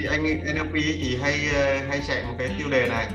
[0.00, 3.08] chị anh NLP thì hay ờ, hay chạy một cái tiêu đề này.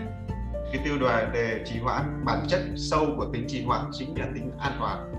[0.72, 4.26] Cái tiêu đề đề trì hoãn bản chất sâu của tính trì hoãn chính là
[4.34, 5.12] tính an toàn.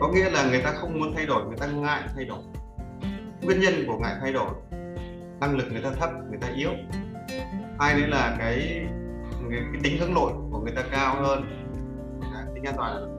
[0.00, 2.38] Có nghĩa là người ta không muốn thay đổi người ta ngại thay đổi.
[3.42, 4.50] Nguyên nhân của ngại thay đổi
[5.40, 6.70] năng lực người ta thấp người ta yếu.
[7.78, 8.86] Hai nữa là cái
[9.50, 11.44] cái, cái tính hướng nội của người ta cao hơn.
[12.34, 13.16] À, tính an toàn.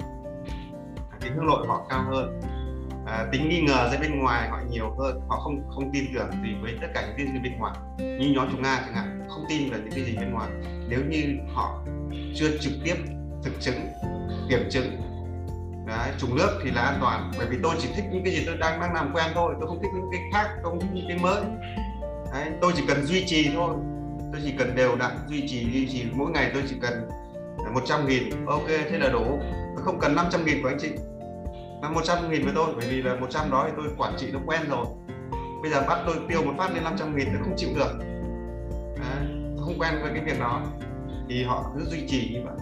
[1.21, 2.39] Tính hướng nội họ cao hơn
[3.05, 6.31] à, tính nghi ngờ ra bên ngoài họ nhiều hơn họ không không tin tưởng
[6.43, 7.75] gì với tất cả những tin gì bên ngoài.
[7.97, 10.49] Như nhóm chúng nga chẳng hạn không tin vào những cái gì bên ngoài.
[10.89, 11.83] Nếu như họ
[12.35, 12.95] chưa trực tiếp
[13.43, 13.75] thực chứng
[14.49, 15.01] kiểm chứng
[15.85, 17.31] Đấy, trùng nước thì là an toàn.
[17.37, 19.67] Bởi vì tôi chỉ thích những cái gì tôi đang đang làm quen thôi tôi
[19.67, 21.43] không thích những cái khác tôi không thích những cái mới.
[22.33, 23.75] Đấy, tôi chỉ cần duy trì thôi.
[24.31, 26.05] Tôi chỉ cần đều đặn duy trì duy trì.
[26.13, 27.09] Mỗi ngày tôi chỉ cần
[27.73, 29.39] 100 nghìn ok thế là đủ.
[29.75, 30.89] Tôi không cần 500 nghìn của anh chị
[31.85, 34.39] là 100 nghìn với tôi bởi vì là 100 đó thì tôi quản trị nó
[34.45, 34.85] quen rồi.
[35.61, 37.91] Bây giờ bắt tôi tiêu một phát lên 500 nghìn tôi không chịu được.
[39.01, 39.15] À,
[39.59, 40.61] không quen với cái việc đó.
[41.29, 42.55] Thì họ cứ duy trì như vậy.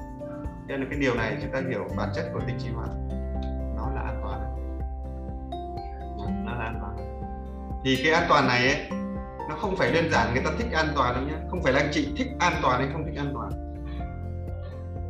[0.68, 2.90] Nên là cái điều này chúng ta hiểu bản chất của tính trì hoãn
[3.78, 4.40] nó là an toàn.
[6.46, 6.96] Nó là an toàn.
[7.86, 8.90] Thì cái an toàn này ấy,
[9.50, 11.80] nó không phải đơn giản người ta thích an toàn đâu nhé không phải là
[11.80, 13.52] anh chị thích an toàn hay không thích an toàn.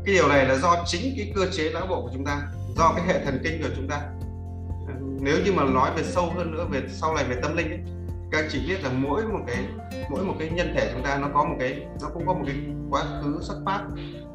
[0.05, 2.41] Cái điều này là do chính cái cơ chế não bộ của chúng ta
[2.75, 4.01] do cái hệ thần kinh của chúng ta.
[5.19, 7.79] Nếu như mà nói về sâu hơn nữa về sau này về tâm linh ấy,
[8.31, 9.57] các chị biết là mỗi một cái
[10.09, 12.43] mỗi một cái nhân thể chúng ta nó có một cái nó cũng có một
[12.47, 12.55] cái
[12.89, 13.81] quá khứ xuất phát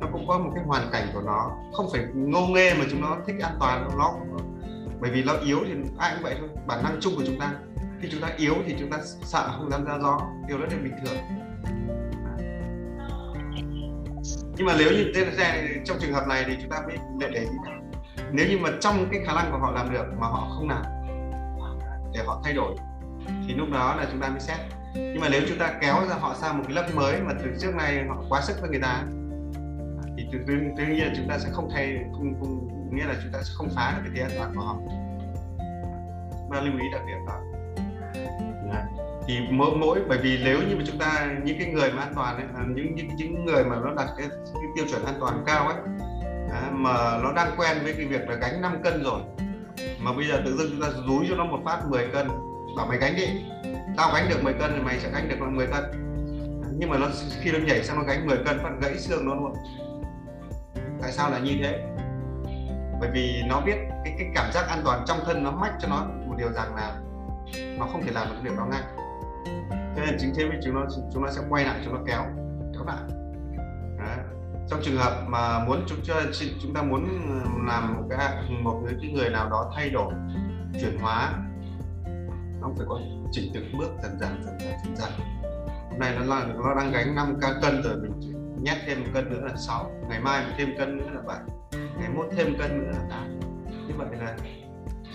[0.01, 1.51] nó cũng có một cái hoàn cảnh của nó.
[1.73, 4.15] Không phải ngô nghê mà chúng nó thích an toàn nó
[5.01, 7.53] bởi vì nó yếu thì ai cũng vậy thôi bản năng chung của chúng ta.
[8.01, 10.77] Khi chúng ta yếu thì chúng ta sợ không dám ra gió điều đó là
[10.83, 11.17] bình thường.
[14.57, 15.13] Nhưng mà nếu như
[15.85, 17.57] trong trường hợp này thì chúng ta mới để để ý
[18.33, 20.83] nếu như mà trong cái khả năng của họ làm được mà họ không làm
[22.15, 22.77] để họ thay đổi
[23.47, 24.59] thì lúc đó là chúng ta mới xét.
[24.95, 27.51] Nhưng mà nếu chúng ta kéo ra họ sang một cái lớp mới mà từ
[27.61, 29.03] trước nay họ quá sức với người ta
[30.17, 33.15] thì tự, tự, tự nhiên là chúng ta sẽ không thay không, không nghĩa là
[33.23, 34.77] chúng ta sẽ không phá được cái thế an toàn của họ.
[36.51, 37.41] Mà lưu ý đặc điểm đó.
[39.27, 42.13] Thì mỗi, mỗi bởi vì nếu như mà chúng ta những cái người mà an
[42.15, 45.15] toàn ấy, à, những những những người mà nó đặt cái, cái tiêu chuẩn an
[45.21, 45.77] toàn cao ấy
[46.53, 49.21] à, mà nó đang quen với cái việc là gánh 5 cân rồi.
[50.01, 52.29] Mà bây giờ tự dưng chúng ta rúi cho nó một phát 10 cân.
[52.77, 53.27] Bảo mày gánh đi.
[53.97, 55.85] Tao gánh được 10 cân thì mày sẽ gánh được 10 cân.
[56.79, 57.07] Nhưng mà nó
[57.43, 59.55] khi nó nhảy sang nó gánh 10 cân phát gãy xương nó luôn.
[61.03, 61.85] Tại sao là như thế?
[63.01, 65.89] Bởi vì nó biết cái, cái cảm giác an toàn trong thân nó mách cho
[65.89, 66.97] nó một điều rằng là
[67.79, 68.83] nó không thể làm được việc đó ngay.
[69.71, 72.25] Thế nên chính thế với chúng nó chúng nó sẽ quay lại chúng nó kéo
[72.75, 73.03] kéo lại.
[73.99, 74.38] Đấy
[74.71, 76.15] trong trường hợp mà muốn chúng cho
[76.63, 80.13] chúng ta muốn ừ, làm một cái một cái người nào đó thay đổi,
[80.81, 81.33] chuyển hóa,
[82.61, 83.01] nó phải có
[83.33, 85.11] chỉnh từng bước dần dần dần dần dần dần.
[85.91, 89.31] Hôm nay nó là, nó đang gánh 5 cân rồi, mình nhét thêm một cân
[89.31, 91.39] nữa là 6 ngày mai mình thêm cân nữa là 7
[91.99, 93.41] ngày mốt thêm cân nữa là 8
[93.89, 94.37] như vậy là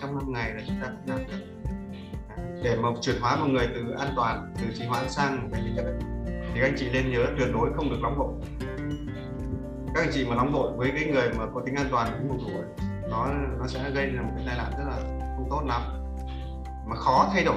[0.01, 1.33] trong 5 ngày là chúng ta cũng làm được.
[1.33, 5.49] À, để mà chuyển hóa một người từ an toàn, từ trì hoãn sang một
[5.51, 5.85] cái tính chất
[6.25, 8.33] thì các anh chị nên nhớ tuyệt đối không được nóng vội
[9.95, 12.29] các anh chị mà nóng vội với cái người mà có tính an toàn cũng
[12.29, 13.27] một tuổi nó
[13.59, 14.97] nó sẽ gây ra một cái tai nạn rất là
[15.35, 15.81] không tốt lắm.
[16.85, 17.55] Mà khó thay đổi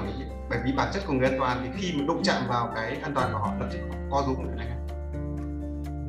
[0.51, 2.97] bởi vì bản chất của người an toàn thì khi mà đụng chạm vào cái
[3.03, 3.79] an toàn của họ lập tức
[4.11, 4.77] co rúm lại này.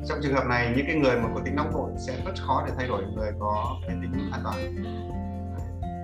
[0.08, 2.64] Trong trường hợp này những cái người mà có tính nóng vội sẽ rất khó
[2.66, 4.56] để thay đổi người có cái tính an toàn.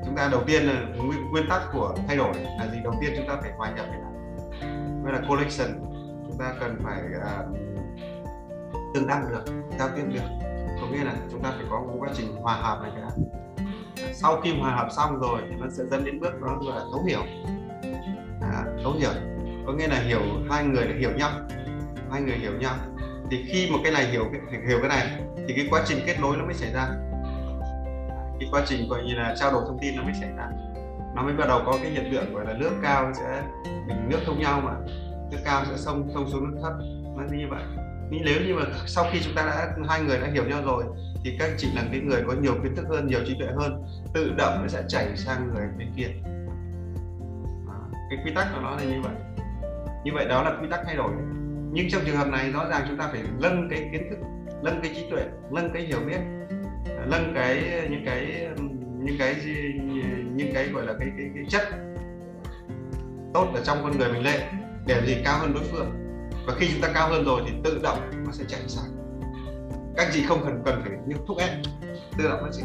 [0.06, 2.78] Chúng ta đầu tiên là nguyên nguyên tắc của thay đổi là gì?
[2.84, 4.12] Đầu tiên chúng ta phải hòa nhập với lại
[5.02, 5.68] với là collection.
[6.28, 7.73] Chúng ta cần phải uh,
[8.94, 9.44] tương đương được
[9.78, 10.20] giao tiếp được
[10.80, 13.08] có nghĩa là chúng ta phải có một quá trình hòa hợp này cả.
[14.12, 16.84] Sau khi hòa hợp xong rồi thì nó sẽ dẫn đến bước đó gọi là
[16.92, 17.20] thấu hiểu.
[18.40, 19.10] À, thấu hiểu.
[19.66, 21.30] Có nghĩa là hiểu hai người là hiểu nhau.
[22.10, 22.74] Hai người hiểu nhau.
[23.30, 24.24] Thì khi một cái này hiểu
[24.68, 26.88] hiểu cái này thì cái quá trình kết nối nó mới xảy ra.
[28.40, 30.48] Cái quá trình gọi như là trao đổi thông tin nó mới xảy ra.
[31.14, 34.18] Nó mới bắt đầu có cái hiện tượng gọi là nước cao sẽ mình nước
[34.26, 34.74] thông nhau mà.
[35.30, 36.72] Nước cao sẽ sông sông xuống nước thấp.
[37.16, 37.62] Nó như vậy
[38.24, 40.84] nếu như mà sau khi chúng ta đã hai người đã hiểu nhau rồi
[41.24, 43.84] thì các chị là cái người có nhiều kiến thức hơn nhiều trí tuệ hơn
[44.14, 46.08] tự động nó sẽ chảy sang người bên kia.
[47.66, 47.88] Đó.
[48.10, 49.14] cái quy tắc của nó là như vậy.
[50.04, 51.12] Như vậy đó là quy tắc thay đổi.
[51.72, 54.18] Nhưng trong trường hợp này rõ ràng chúng ta phải nâng cái kiến thức
[54.62, 56.20] nâng cái trí tuệ nâng cái hiểu biết
[57.06, 58.48] nâng cái những cái
[58.98, 59.36] những cái
[60.34, 61.62] những cái gọi là cái cái, cái chất
[63.34, 64.40] tốt ở trong con người mình lên
[64.86, 66.03] để gì cao hơn đối phương
[66.46, 68.90] và khi chúng ta cao hơn rồi thì tự động nó sẽ chạy sang.
[69.96, 71.50] Các chị không cần cần phải như thúc ép
[72.18, 72.62] tự động nó sẽ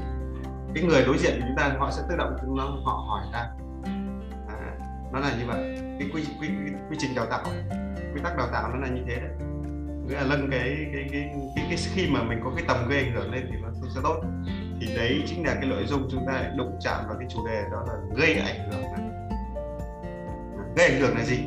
[0.75, 3.49] cái người đối diện của chúng ta họ sẽ tự động nó họ hỏi ta.
[4.47, 4.77] À,
[5.13, 5.77] nó là như vậy.
[5.99, 7.45] Cái quy, quy, quy, quy trình đào tạo
[8.13, 9.31] quy tắc đào tạo nó là như thế đấy.
[10.07, 13.03] Nghĩa là nâng cái cái cái, cái, cái khi mà mình có cái tầm gây
[13.03, 14.21] ảnh hưởng lên thì nó sẽ tốt.
[14.81, 17.63] Thì đấy chính là cái nội dung chúng ta đụng chạm vào cái chủ đề
[17.71, 19.09] đó là gây ảnh hưởng này.
[20.75, 21.39] gây ảnh hưởng là gì?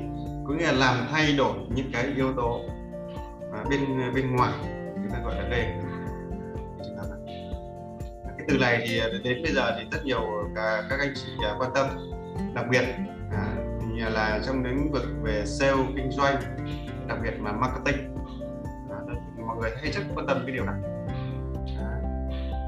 [0.46, 2.60] Có nghĩa là làm thay đổi những cái yếu tố
[3.70, 4.52] bên bên ngoài
[4.94, 5.66] chúng ta gọi là gây
[8.38, 10.20] cái từ này thì đến bây giờ thì rất nhiều
[10.56, 11.86] cả các anh chị à, quan tâm.
[12.54, 12.84] Đặc biệt
[13.32, 16.36] à, là trong lĩnh vực về sale kinh doanh
[17.08, 18.16] đặc biệt là marketing.
[18.90, 18.96] À,
[19.46, 20.74] mọi người hay rất quan tâm cái điều này.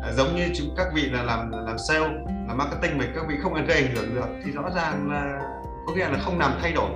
[0.02, 2.08] À, giống như chúng các vị là làm làm sale
[2.48, 5.40] làm marketing mà các vị không gây ảnh hưởng được thì rõ ràng là
[5.86, 6.90] có nghĩa là không làm thay đổi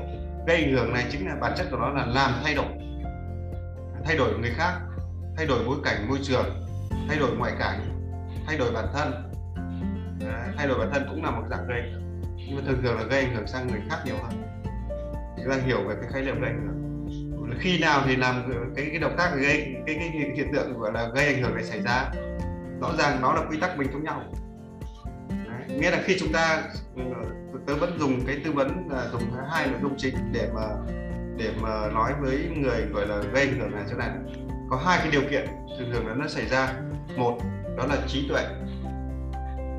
[0.49, 2.67] gây ảnh hưởng này chính là bản chất của nó là làm thay đổi.
[4.05, 4.73] Thay đổi người khác
[5.37, 6.67] thay đổi bối cảnh môi trường
[7.09, 7.81] thay đổi ngoại cảnh
[8.47, 9.13] thay đổi bản thân.
[10.57, 11.83] Thay đổi bản thân cũng là một dạng gây.
[12.37, 14.43] Nhưng mà thường thường là gây ảnh hưởng sang người khác nhiều hơn.
[15.37, 17.59] Chúng ta hiểu về cái khái niệm gây ảnh hưởng.
[17.61, 20.93] Khi nào thì làm cái cái động tác gây cái, cái, cái hiện tượng gọi
[20.93, 22.11] là gây ảnh hưởng này xảy ra
[22.81, 24.23] rõ ràng nó là quy tắc bình thống nhau.
[25.29, 26.63] Đấy, nghĩa là khi chúng ta
[27.69, 30.63] tớ vẫn dùng cái tư vấn là dùng hai nội dung chính để mà
[31.37, 34.11] để mà nói với người gọi là gây ảnh hưởng này chỗ này
[34.71, 35.47] có hai cái điều kiện
[35.79, 36.75] thường thường là nó xảy ra.
[37.17, 37.39] Một
[37.77, 38.45] đó là trí tuệ.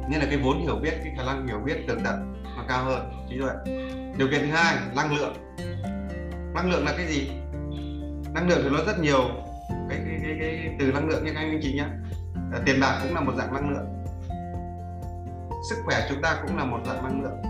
[0.10, 2.84] Nghĩa là cái vốn hiểu biết cái khả năng hiểu biết tường tận nó cao
[2.84, 3.54] hơn trí tuệ.
[4.18, 5.34] Điều kiện thứ hai năng lượng.
[6.54, 7.32] Năng lượng là cái gì?
[8.34, 9.22] Năng lượng thì nó rất nhiều
[9.90, 11.86] cái cái cái, cái từ năng lượng như các anh chị nhé
[12.36, 13.88] à, ờ, tiền bạc cũng là một dạng năng lượng.
[15.70, 17.49] Sức khỏe chúng ta cũng là một dạng năng lượng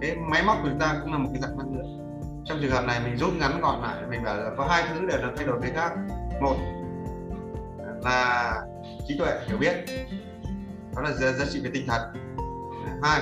[0.00, 1.98] cái máy móc của chúng ta cũng là một cái dạng năng lượng.
[2.44, 5.06] Trong trường hợp này mình rút ngắn gọn lại mình bảo là có hai thứ
[5.06, 5.92] để nó thay đổi cái khác.
[6.40, 6.56] Một
[8.04, 8.54] là
[9.08, 9.74] trí tuệ hiểu biết.
[10.96, 12.00] Đó là giá, giá trị về tinh thần.
[13.02, 13.20] Hai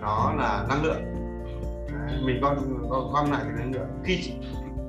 [0.00, 1.02] đó là năng lượng.
[2.26, 2.56] Mình gom
[3.12, 3.88] gom lại cái năng lượng.
[4.04, 4.32] Khi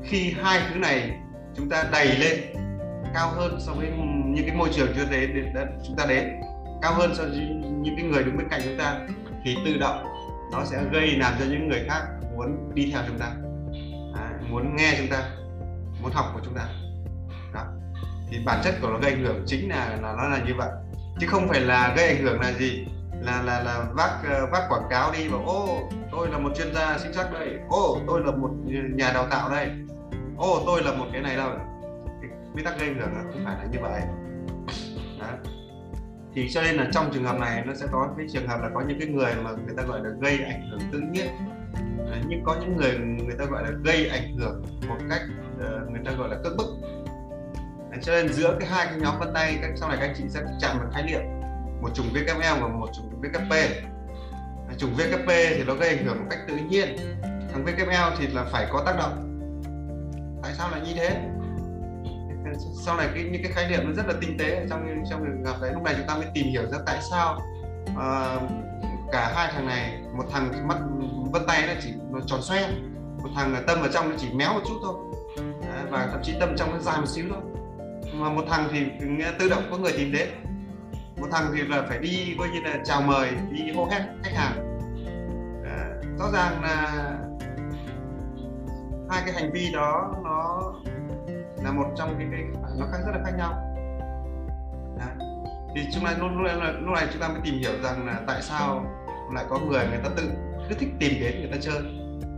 [0.03, 1.19] khi hai thứ này
[1.55, 2.39] chúng ta đầy lên
[3.13, 3.91] cao hơn so với
[4.25, 6.41] những cái môi trường chưa đến, đến chúng ta đến
[6.81, 7.39] cao hơn so với
[7.81, 8.99] những cái người đứng bên cạnh chúng ta
[9.43, 10.14] thì tự động
[10.57, 12.01] nó sẽ gây làm cho những người khác
[12.35, 13.25] muốn đi theo chúng ta.
[14.15, 15.29] À, muốn nghe chúng ta
[16.01, 16.67] muốn học của chúng ta.
[17.53, 17.65] Đó.
[18.29, 20.69] Thì bản chất của nó gây ảnh hưởng chính là là nó là như vậy.
[21.19, 22.87] Chứ không phải là gây ảnh hưởng là gì?
[23.21, 26.73] Là là là vác ờ, vác quảng cáo đi và ô tôi là một chuyên
[26.73, 27.59] gia sinh sắc đây.
[27.69, 28.51] Ô tôi là một
[28.95, 29.69] nhà đào tạo đây.
[30.37, 31.49] Ô tôi là một cái này đâu.
[32.53, 34.01] Quy tắc gây ảnh hưởng là không phải là như vậy.
[35.19, 35.27] Đó
[36.35, 38.69] thì cho nên là trong trường hợp này nó sẽ có cái trường hợp là
[38.73, 41.27] có những cái người mà người ta gọi là gây ảnh hưởng tự nhiên.
[42.11, 45.21] Ờ, Nhưng có những người người ta gọi là gây ảnh hưởng một cách
[45.55, 46.67] uh, người ta gọi là cưỡng bức.
[48.01, 50.23] Cho nên giữa cái hai cái nhóm vân tay các sau này các anh chị
[50.29, 51.21] sẽ chạm vào khái niệm
[51.81, 53.53] một chủng VKM và một chủng VKP
[54.77, 56.95] chủng VKP thì nó gây ảnh hưởng một cách tự nhiên.
[57.21, 59.21] Thằng VKL thì là phải có tác động.
[60.43, 61.21] Tại sao lại như thế?
[62.85, 65.45] Sau này cái những cái khái niệm nó rất là tinh tế trong trong trường
[65.45, 65.71] hợp đấy.
[65.73, 67.41] Lúc này chúng ta mới tìm hiểu ra tại sao
[67.91, 68.51] uh,
[69.11, 70.77] cả hai thằng này một thằng mắt
[71.31, 72.67] vân tay nó chỉ nó tròn xoe
[73.23, 74.95] một thằng là tâm ở trong nó chỉ méo một chút thôi.
[75.37, 77.41] Đấy, và thậm chí tâm trong nó dài một xíu thôi.
[78.13, 78.85] Mà một thằng thì
[79.39, 80.29] tự động có người tìm đến.
[81.17, 84.33] Một thằng thì là phải đi coi như là chào mời đi hô hét khách
[84.35, 84.79] hàng.
[85.65, 85.77] À,
[86.19, 86.91] rõ ràng là
[89.09, 90.73] hai cái hành vi đó nó
[91.65, 92.43] là một trong cái, cái
[92.79, 93.53] nó khác rất là khác nhau.
[94.97, 95.27] Đấy.
[95.75, 98.41] thì chúng ta lúc, lúc, lúc này chúng ta mới tìm hiểu rằng là tại
[98.41, 98.85] sao
[99.33, 100.29] lại có người người ta tự
[100.69, 101.81] cứ thích tìm đến người ta chơi.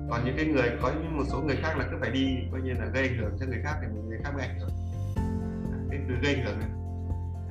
[0.09, 2.61] Còn những cái người có những một số người khác là cứ phải đi coi
[2.61, 4.69] như là gây ảnh hưởng cho người khác thì người khác bị ảnh hưởng.
[5.89, 6.69] Cái từ gây ảnh hưởng này.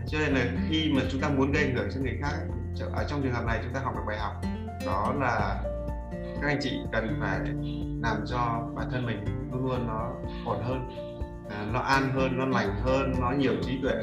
[0.06, 2.32] Cho nên là khi mà chúng ta muốn gây ảnh hưởng cho người khác
[2.92, 4.32] ở trong trường hợp này chúng ta học được bài học.
[4.86, 5.62] Đó là
[6.12, 7.38] các anh chị cần phải
[8.02, 10.12] làm cho bản thân mình luôn luôn nó
[10.44, 11.05] ổn hơn
[11.50, 13.94] à, nó an hơn nó lành hơn nó nhiều trí tuệ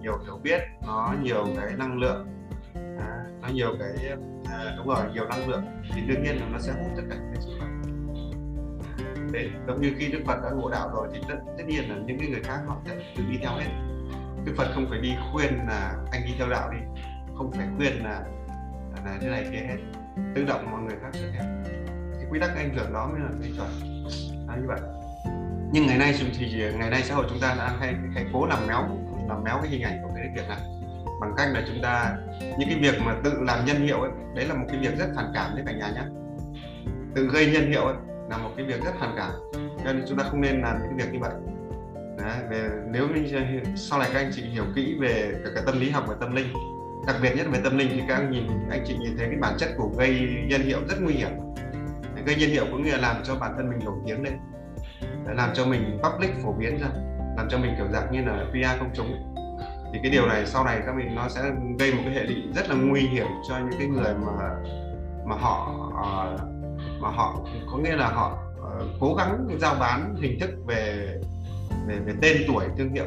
[0.00, 2.26] nhiều hiểu biết nó nhiều cái năng lượng.
[2.98, 4.12] À, nó nhiều cái
[4.44, 5.64] à, đúng rồi nhiều năng lượng.
[5.94, 7.82] Thì đương nhiên là nó sẽ hút tất cả những cái xung quanh
[9.32, 11.96] để giống như khi đức phật đã ngộ đạo rồi thì tất, tất nhiên là
[12.06, 13.70] những cái người khác họ sẽ tự đi theo hết.
[14.44, 16.78] Đức phật không phải đi khuyên là anh đi theo đạo đi
[17.36, 18.24] không phải khuyên là
[19.04, 19.76] là thế này kia hết.
[20.34, 21.44] Tự động mọi người khác sẽ theo.
[22.14, 23.68] Cái quy tắc anh hưởng đó mới là cái chuẩn.
[24.48, 24.80] À, như vậy
[25.72, 28.66] nhưng ngày nay thì ngày nay xã hội chúng ta đang hay hay cố làm
[28.66, 28.88] méo
[29.28, 30.58] làm méo cái hình ảnh của cái việc này.
[31.20, 32.16] Bằng cách là chúng ta
[32.58, 35.08] những cái việc mà tự làm nhân hiệu ấy đấy là một cái việc rất
[35.16, 36.02] phản cảm đấy cả nhà nhé
[37.14, 37.96] tự gây nhân hiệu ấy
[38.30, 39.32] là một cái việc rất phản cảm.
[39.52, 41.32] Cho nên chúng ta không nên làm những cái việc như vậy.
[42.18, 45.80] Đấy, về nếu như sau này các anh chị hiểu kỹ về cả, cả tâm
[45.80, 46.46] lý học và tâm linh
[47.06, 49.38] đặc biệt nhất về tâm linh thì các anh nhìn anh chị nhìn thấy cái
[49.40, 51.30] bản chất của gây nhân hiệu rất nguy hiểm.
[52.26, 54.32] Gây nhân hiệu cũng nghĩa là làm cho bản thân mình nổi tiếng lên
[55.34, 56.88] làm cho mình public phổ biến ra
[57.36, 59.34] làm cho mình kiểu dạng như là PR công chúng
[59.92, 61.42] thì cái điều này sau này các mình nó sẽ
[61.78, 64.50] gây một cái hệ lụy rất là nguy hiểm cho những cái người mà
[65.26, 66.40] mà họ uh,
[67.00, 67.40] mà họ
[67.72, 71.14] có nghĩa là họ uh, cố gắng giao bán hình thức về
[71.86, 73.06] về về tên tuổi thương hiệu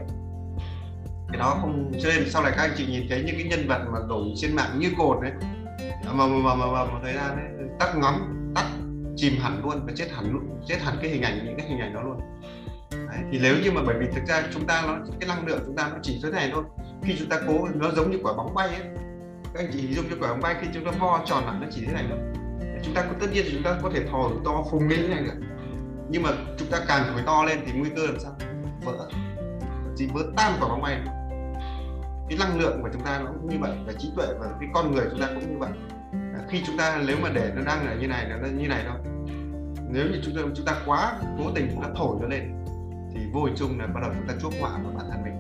[1.32, 3.68] cái đó không cho nên sau này các anh chị nhìn thấy những cái nhân
[3.68, 5.32] vật mà nổi trên mạng như cồn đấy
[6.06, 8.41] mà mà mà, mà, mà thời gian đấy tắt ngắm
[9.22, 11.80] chìm hẳn luôn và chết hẳn luôn chết hẳn cái hình ảnh những cái hình
[11.80, 12.20] ảnh đó luôn.
[12.92, 15.60] Đấy, thì nếu như mà bởi vì thực ra chúng ta nó cái năng lượng
[15.66, 16.64] chúng ta nó chỉ thế này thôi.
[17.04, 18.84] Khi chúng ta cố nó giống như quả bóng bay ấy.
[19.54, 21.62] Các anh chị hình dung cho quả bóng bay khi chúng ta vo tròn hẳn
[21.62, 22.20] nó chỉ thế này thôi.
[22.84, 25.24] Chúng ta có tất nhiên chúng ta có thể thò to phùng lên như này
[25.24, 25.48] được
[26.10, 28.36] nhưng mà chúng ta càng thổi to lên thì nguy cơ làm sao?
[28.86, 29.10] Vỡ.
[29.96, 31.02] Chỉ vỡ tan quả bóng bay.
[32.30, 34.70] Cái năng lượng của chúng ta nó cũng như vậy và trí tuệ và cái
[34.74, 35.72] con người chúng ta cũng như vậy.
[36.50, 39.11] Khi chúng ta nếu mà để nó đang là như này nó như này thôi
[39.92, 42.66] nếu như chúng ta chúng ta quá cố tình chúng ta thổi nó lên
[43.14, 45.34] thì vô hình chung là bắt đầu chúng ta chuốc họa vào bản thân mình.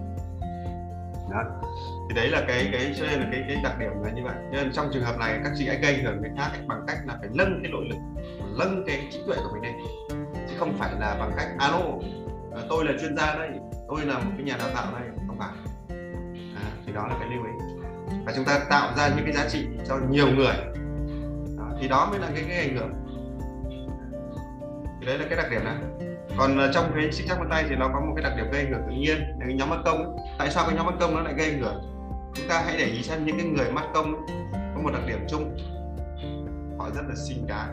[1.31, 1.43] Đó.
[2.09, 4.35] Thì đấy là cái cái cho nên là cái cái đặc điểm là như vậy.
[4.51, 7.17] Nên trong trường hợp này các chị hãy gây hưởng người khác bằng cách là
[7.19, 7.97] phải nâng cái nội lực
[8.57, 9.73] nâng cái trí tuệ của mình lên
[10.49, 11.81] chứ không phải là bằng cách alo
[12.55, 13.49] à, tôi là chuyên gia đây
[13.87, 15.49] tôi là một cái nhà đào tạo đây không phải.
[16.55, 17.51] À, thì đó là cái lưu ý.
[18.25, 20.55] Và chúng ta tạo ra những cái giá trị cho nhiều người.
[21.57, 22.93] Đó, thì đó mới là cái cái ảnh hưởng
[25.01, 25.75] thì đấy là cái đặc điểm này.
[26.37, 28.51] Còn ờ, trong cái sinh chắc vân tay thì nó có một cái đặc điểm
[28.51, 30.95] gây ảnh hưởng tự nhiên là cái nhóm mắt công tại sao cái nhóm mắt
[30.99, 31.81] công nó lại gây ảnh hưởng?
[32.33, 34.25] Chúng ta hãy để ý xem những cái người mắt công
[34.75, 35.57] có một đặc điểm chung.
[36.79, 37.67] Họ rất là xinh gái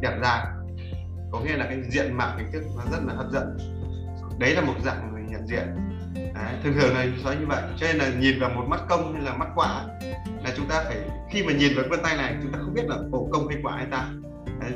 [0.00, 0.44] đẹp da.
[1.32, 3.58] Có nghĩa là cái diện mạo hình thức nó rất là hấp dẫn.
[4.38, 5.66] Đấy là một dạng người nhận diện.
[6.14, 7.62] Đấy, thường thường là nói như vậy.
[7.76, 9.84] Cho nên là nhìn vào một mắt công hay là mắt quả
[10.44, 10.96] là chúng ta phải
[11.30, 13.58] khi mà nhìn vào vân tay này chúng ta không biết là cổ công hay
[13.62, 14.08] quả hay ta
[14.60, 14.72] đấy,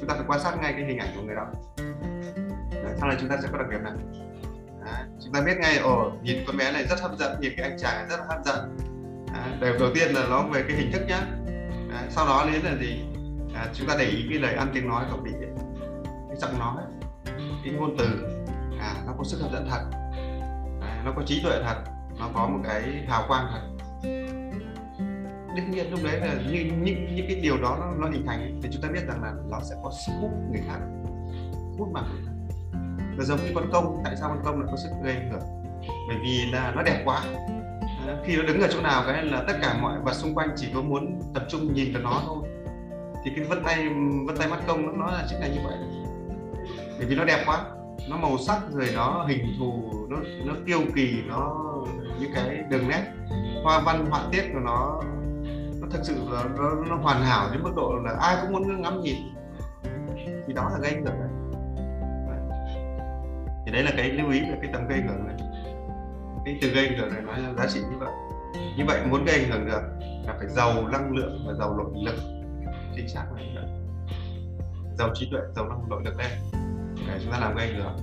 [0.00, 1.46] chúng ta phải quan sát ngay cái hình ảnh của người đó.
[2.70, 3.92] Đấy, sau này chúng ta sẽ có đặc điểm này.
[4.84, 7.70] Đấy, chúng ta biết ngay ồ nhìn con bé này rất hấp dẫn nhìn cái
[7.70, 8.78] anh chàng rất là hấp dẫn.
[9.60, 11.20] Đấy, đầu tiên là nó về cái hình thức nhá.
[11.90, 13.04] Đấy, sau đó đến là gì?
[13.54, 15.34] À, chúng ta để ý cái lời ăn tiếng nói của mình.
[16.28, 16.82] Cái giọng nói
[17.64, 18.06] cái ngôn từ
[18.80, 19.84] à, nó có sức hấp dẫn thật.
[20.80, 21.76] À, nó có trí tuệ thật
[22.18, 23.60] nó có một cái hào quang thật
[25.56, 28.60] đương nhiên lúc đấy là như những những cái điều đó nó, nó hình thành
[28.62, 30.78] thì chúng ta biết rằng là nó sẽ có sức hút người khác.
[31.78, 32.32] Hút mà người khác.
[33.16, 35.42] Và giống như con công tại sao con công lại có sức gây ảnh hưởng?
[36.08, 37.22] Bởi vì là nó đẹp quá.
[38.06, 40.50] À, khi nó đứng ở chỗ nào cái là tất cả mọi vật xung quanh
[40.56, 42.48] chỉ có muốn tập trung nhìn vào nó thôi.
[43.24, 43.88] Thì cái vân tay
[44.26, 45.76] vân tay mắt công nó, nó là chính là như vậy.
[46.98, 47.64] Bởi vì nó đẹp quá.
[48.08, 51.70] Nó màu sắc rồi nó hình thù nó nó tiêu kỳ nó
[52.20, 53.02] những cái đường nét.
[53.62, 55.00] Hoa văn họa tiết của nó
[55.94, 58.82] thật thực sự là nó, nó hoàn hảo đến mức độ là ai cũng muốn
[58.82, 59.16] ngắm nhìn.
[60.46, 61.28] Thì đó là gây ảnh hưởng đấy.
[63.66, 65.36] Thì đấy là cái lưu ý về cái tầm gây ảnh hưởng này
[66.44, 68.12] cái từ gây ảnh hưởng này nó là giá trị như vậy.
[68.76, 69.82] Như vậy muốn gây ảnh hưởng được
[70.26, 72.14] là phải giàu năng lượng và giàu nội lực.
[72.96, 73.64] Chính xác là như vậy.
[74.98, 76.30] Giàu trí tuệ giàu năng nội lực lên
[77.06, 77.96] để chúng ta làm gây ảnh hưởng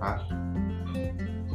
[0.00, 0.18] đó.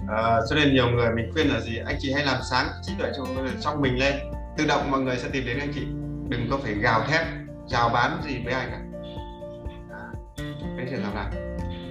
[0.10, 1.78] À, cho nên nhiều người mình khuyên là gì?
[1.86, 4.16] Anh chị hãy làm sáng trí tuệ trong trong mình lên
[4.58, 5.88] tự động mọi người sẽ tìm đến anh chị.
[6.30, 7.22] Đừng có phải gào thét
[7.68, 8.80] chào bán gì với ai cả
[10.78, 11.42] cái trường hợp này.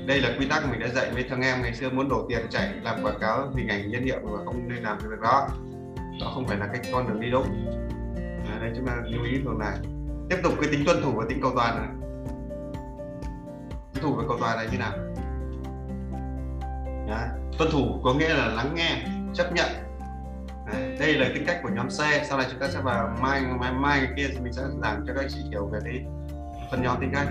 [0.07, 2.47] Đây là quy tắc mình đã dạy với thằng em ngày xưa muốn đổ tiền
[2.51, 5.49] chạy làm quảng cáo hình ảnh nhân hiệu mà không nên làm cái việc đó.
[6.21, 7.67] Đó không phải là cách con đường đi đúng
[8.53, 9.77] à, đây chúng ta lưu ý phần này
[10.31, 11.89] tiếp tục cái tính tuân thủ và tính cầu toàn này.
[13.95, 14.93] Tuân thủ và cầu toàn này như nào?
[17.09, 17.21] Đó.
[17.59, 19.90] tuân thủ có nghĩa là lắng nghe chấp nhận.
[20.73, 22.27] À, đây là tính cách của nhóm C.
[22.29, 25.13] Sau này chúng ta sẽ vào mai mai mai kia thì mình sẽ giảng cho
[25.17, 26.05] các chị hiểu về cái
[26.71, 27.29] phần nhóm tính cách.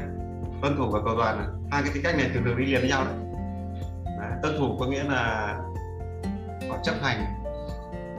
[0.61, 1.47] Tuân thủ và cầu toàn này.
[1.71, 3.13] Hai cái tính cách này thường thường đi liền với nhau đấy,
[4.19, 4.31] đấy.
[4.43, 5.55] tuân thủ có nghĩa là
[6.69, 7.25] họ chấp hành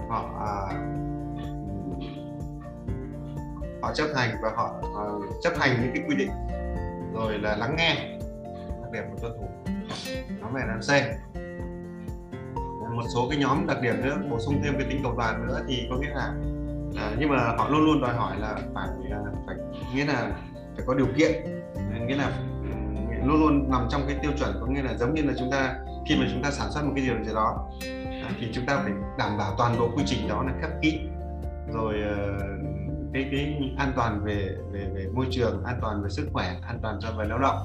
[0.08, 0.52] họ à,
[3.82, 6.30] họ chấp hành và họ uh, chấp hành những cái quy định.
[7.14, 8.18] Rồi là lắng nghe
[8.82, 9.48] đặc điểm của tuân thủ.
[10.40, 10.90] Nó về làm C
[12.96, 15.64] một số cái nhóm đặc điểm nữa bổ sung thêm cái tính cầu toàn nữa
[15.68, 16.34] thì có nghĩa là
[16.96, 19.56] à, nhưng mà họ luôn luôn đòi hỏi là phải à, phải
[19.94, 20.32] nghĩa là
[20.76, 21.32] phải có điều kiện.
[22.06, 22.32] Nghĩa là
[22.62, 25.50] ừ, luôn luôn nằm trong cái tiêu chuẩn có nghĩa là giống như là chúng
[25.50, 25.76] ta
[26.08, 27.68] khi mà chúng ta sản xuất một cái điều gì đó
[28.22, 31.00] à, thì chúng ta phải đảm bảo toàn bộ quy trình đó là khép kỹ
[31.72, 32.38] rồi ờ,
[33.12, 36.78] cái cái an toàn về về về môi trường an toàn về sức khỏe an
[36.82, 37.56] toàn cho người lao động.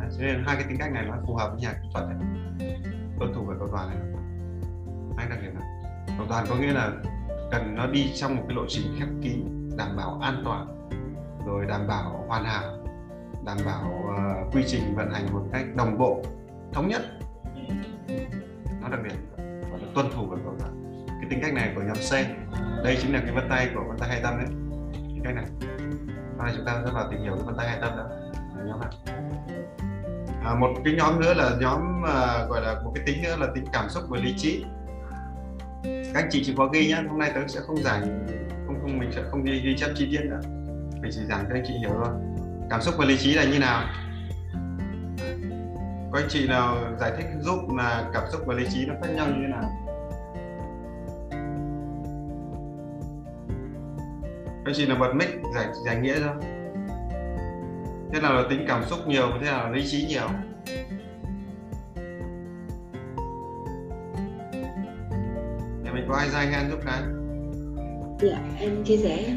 [0.00, 2.04] À, cho nên hai cái tính cách này nó phù hợp với nhà kỹ thuật
[2.08, 2.16] này.
[3.18, 4.17] Tuân thủ về cầu toàn này
[5.18, 5.68] hai đặc biệt này
[6.16, 6.92] hoàn toàn có nghĩa là
[7.50, 9.44] cần nó đi trong một cái lộ trình khép kín
[9.76, 10.88] đảm bảo an toàn
[11.46, 12.62] rồi đảm bảo hoàn hảo
[13.44, 16.22] đảm bảo uh, quy trình vận hành một cách đồng bộ
[16.72, 17.02] thống nhất.
[18.82, 19.14] Nó đặc biệt
[19.70, 20.52] và nó tuân thủ được
[21.06, 22.12] cái tính cách này của nhóm C
[22.84, 24.46] đây chính là cái vân tay của vân tay hai tâm đấy.
[24.92, 25.44] Tính cách này.
[26.36, 28.04] Hôm nay chúng ta sẽ vào tìm hiểu cái vân tay hai tâm đó
[28.66, 28.90] nhóm này.
[30.44, 33.46] À, một cái nhóm nữa là nhóm uh, gọi là một cái tính nữa là
[33.54, 34.64] tính cảm xúc và lý trí
[36.14, 38.26] các anh chị chỉ có ghi nhé hôm nay tớ sẽ không giảng
[38.66, 40.40] không không mình sẽ không ghi ghi chép chi tiết nữa.
[41.00, 42.14] Mình chỉ giảng cho anh chị hiểu thôi.
[42.70, 43.82] Cảm xúc và lý trí là như nào?
[46.12, 49.08] Có anh chị nào giải thích giúp là cảm xúc và lý trí nó khác
[49.14, 49.70] nhau như thế nào?
[54.64, 56.34] Anh chị nào bật mic giải giải nghĩa cho.
[58.12, 60.28] Thế nào là tính cảm xúc nhiều thế nào là lý trí nhiều
[65.98, 67.02] mình có ai ra hand giúp cái
[68.20, 69.34] dạ em chia sẻ.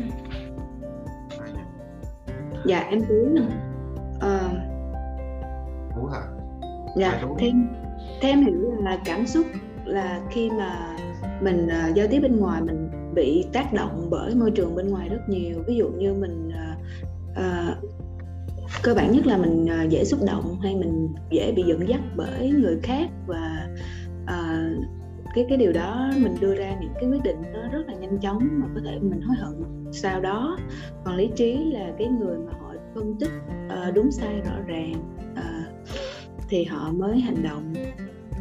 [2.65, 3.41] Dạ em tú nè.
[4.20, 4.50] Ờ.
[5.96, 6.22] Tú hả?
[6.98, 7.68] Dạ thêm
[8.22, 9.46] thêm hiểu là cảm xúc
[9.86, 10.98] là khi mà
[11.41, 15.10] mình uh, giao tiếp bên ngoài mình bị tác động bởi môi trường bên ngoài
[15.10, 15.63] rất nhiều.
[15.68, 16.80] Ví dụ như mình uh,
[17.32, 17.77] uh,
[18.84, 22.01] cơ bản nhất là mình uh, dễ xúc động hay mình dễ bị dẫn dắt
[22.15, 23.68] bởi người khác và
[24.24, 25.00] uh,
[25.34, 28.18] cái cái điều đó mình đưa ra những cái quyết định nó rất là nhanh
[28.20, 29.64] chóng mà có thể mình hối hận.
[29.92, 30.58] Sau đó
[31.04, 33.32] còn lý trí là cái người mà họ phân tích
[33.66, 34.94] uh, đúng sai rõ ràng
[35.34, 35.90] uh,
[36.50, 37.74] thì họ mới hành động.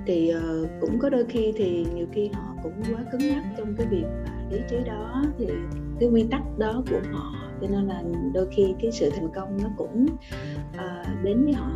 [0.06, 3.74] Thì uh, cũng có đôi khi thì nhiều khi họ cũng quá cứng nhắc trong
[3.78, 5.46] cái việc mà lý trí đó thì
[6.00, 7.34] cái quy tắc đó của họ.
[7.60, 8.02] Cho nên là
[8.34, 10.06] đôi khi cái sự thành công nó cũng
[10.74, 11.70] uh, đến với họ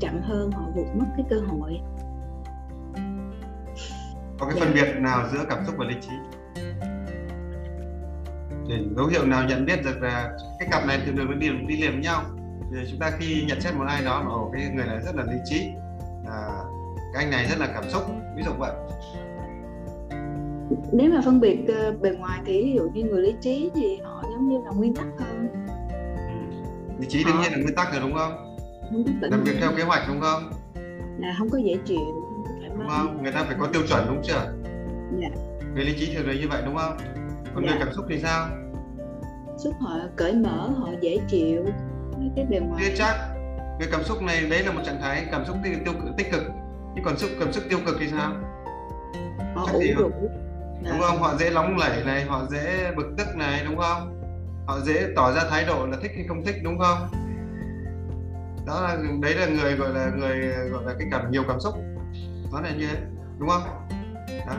[0.00, 1.80] chậm hơn họ vụt mất cái cơ hội
[4.38, 6.12] có cái phân biệt nào giữa cảm xúc và lý trí?
[8.68, 11.76] Để dấu hiệu nào nhận biết được là cái cặp này thường thường đi đi
[11.76, 12.22] liền với nhau?
[12.70, 15.24] Thì chúng ta khi nhận xét một ai đó ồ cái người này rất là
[15.24, 15.68] lý trí
[16.26, 16.48] à,
[17.14, 18.02] cái anh này rất là cảm xúc.
[18.36, 18.72] Ví dụ vậy.
[20.92, 23.98] Nếu mà phân biệt uh, bề ngoài thì ví dụ như người lý trí thì
[24.04, 25.48] họ giống như là nguyên tắc hơn.
[26.16, 27.00] Ừ.
[27.00, 28.56] lý trí đương nhiên là nguyên tắc rồi đúng không?
[29.20, 30.52] Làm việc theo kế hoạch đúng không?
[31.18, 32.23] Là không có dễ chịu
[32.78, 34.52] đúng không người ta phải có tiêu chuẩn đúng chưa?
[35.20, 35.28] Dạ.
[35.74, 36.96] Người lý trí thường là như vậy đúng không?
[37.54, 37.70] Còn dạ.
[37.70, 38.48] người cảm xúc thì sao?
[39.58, 41.64] Xúc họ cởi mở họ dễ chịu.
[42.36, 43.16] Cái bề ngoài Thế chắc
[43.78, 46.42] cái cảm xúc này đấy là một trạng thái cảm xúc tiêu, tiêu tích cực.
[46.94, 48.32] Nhưng còn xúc cảm xúc tiêu cực thì sao?
[49.54, 50.10] Họ ủ rũ
[50.90, 51.18] đúng không?
[51.18, 54.20] Họ dễ nóng lẩy này họ dễ bực tức này đúng không?
[54.66, 56.98] Họ dễ tỏ ra thái độ là thích hay không thích đúng không?
[58.66, 60.38] Đó là đấy là người gọi là người
[60.70, 61.74] gọi là cái cảm nhiều cảm xúc
[62.54, 62.96] nó là như thế
[63.38, 63.62] đúng không?
[64.46, 64.54] Đó.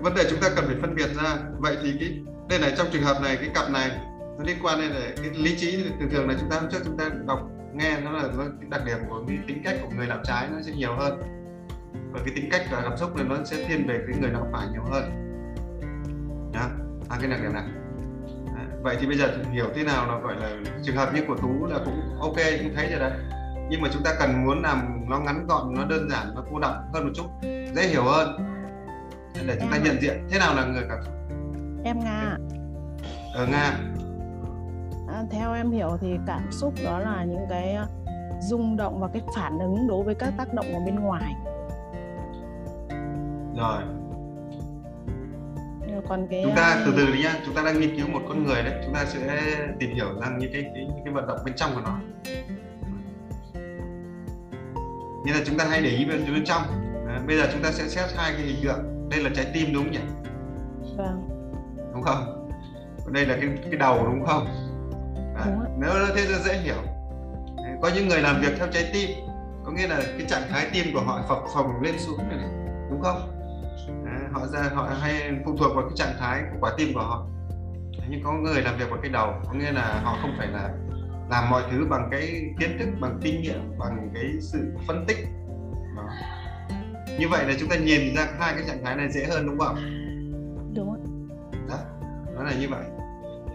[0.00, 1.36] Vấn đề chúng ta cần phải phân biệt ra.
[1.58, 3.90] Vậy thì cái đây này trong trường hợp này cái cặp này
[4.38, 5.84] nó liên quan đến cái lý trí.
[6.00, 7.40] Thường thường là chúng ta hôm trước chúng ta đọc
[7.74, 10.48] nghe nó là nó cái đặc điểm của cái tính cách của người làm trái
[10.52, 11.22] nó sẽ nhiều hơn.
[12.12, 14.42] Và cái tính cách và cảm xúc này nó sẽ thiên về cái người làm
[14.52, 15.02] phải nhiều hơn.
[16.52, 16.68] Nhá
[17.08, 17.64] à, cái đặc điểm này.
[18.82, 20.50] Vậy thì bây giờ hiểu thế nào là gọi là
[20.82, 23.12] trường hợp như của tú là cũng ok cũng thấy rồi đấy
[23.70, 26.58] nhưng mà chúng ta cần muốn làm nó ngắn gọn nó đơn giản nó cô
[26.58, 27.26] đọng hơn một chút
[27.74, 28.46] dễ hiểu hơn.
[29.46, 30.26] Để chúng ta nhận diện.
[30.30, 31.14] Thế nào là người cảm xúc?
[31.84, 32.36] Em nga.
[33.34, 33.78] Ở nga.
[35.08, 37.86] À, theo em hiểu thì cảm xúc đó là những cái ờ,
[38.40, 41.34] rung động và cái phản ứng đối với các tác động ở bên ngoài.
[43.56, 43.82] Rồi.
[46.08, 47.34] Còn cái chúng ta từ từ đi nhá.
[47.46, 48.82] Chúng ta đang nghiên cứu một con người đấy.
[48.84, 51.80] Chúng ta sẽ tìm hiểu rằng những cái cái, cái vận động bên trong của
[51.80, 51.98] nó
[55.24, 56.62] như là chúng ta hay để ý bên, bên trong.
[57.08, 59.08] À, bây giờ chúng ta sẽ xét hai cái hình tượng.
[59.10, 60.00] Đây là trái tim đúng không nhỉ?
[60.96, 61.28] Vâng.
[61.92, 62.50] Đúng không?
[63.12, 64.46] Đây là cái cái đầu đúng không?
[65.36, 66.82] À, đúng nếu thế là dễ hiểu.
[67.82, 69.10] Có những người làm việc theo trái tim
[69.64, 72.38] có nghĩa là cái trạng thái tim của họ phập phồng lên xuống này,
[72.90, 73.30] đúng không?
[74.06, 77.00] À, họ ra họ hay phụ thuộc vào cái trạng thái của quả tim của
[77.00, 77.26] họ.
[78.08, 80.70] Nhưng có người làm việc bằng cái đầu có nghĩa là họ không phải là
[81.30, 85.26] làm mọi thứ bằng cái kiến thức bằng kinh nghiệm bằng cái sự phân tích.
[85.96, 86.08] Đó.
[87.18, 89.58] như vậy là chúng ta nhìn ra hai cái trạng thái này dễ hơn đúng
[89.58, 89.76] không
[90.74, 90.94] đúng
[91.68, 91.78] đó
[92.34, 92.84] nó là như vậy.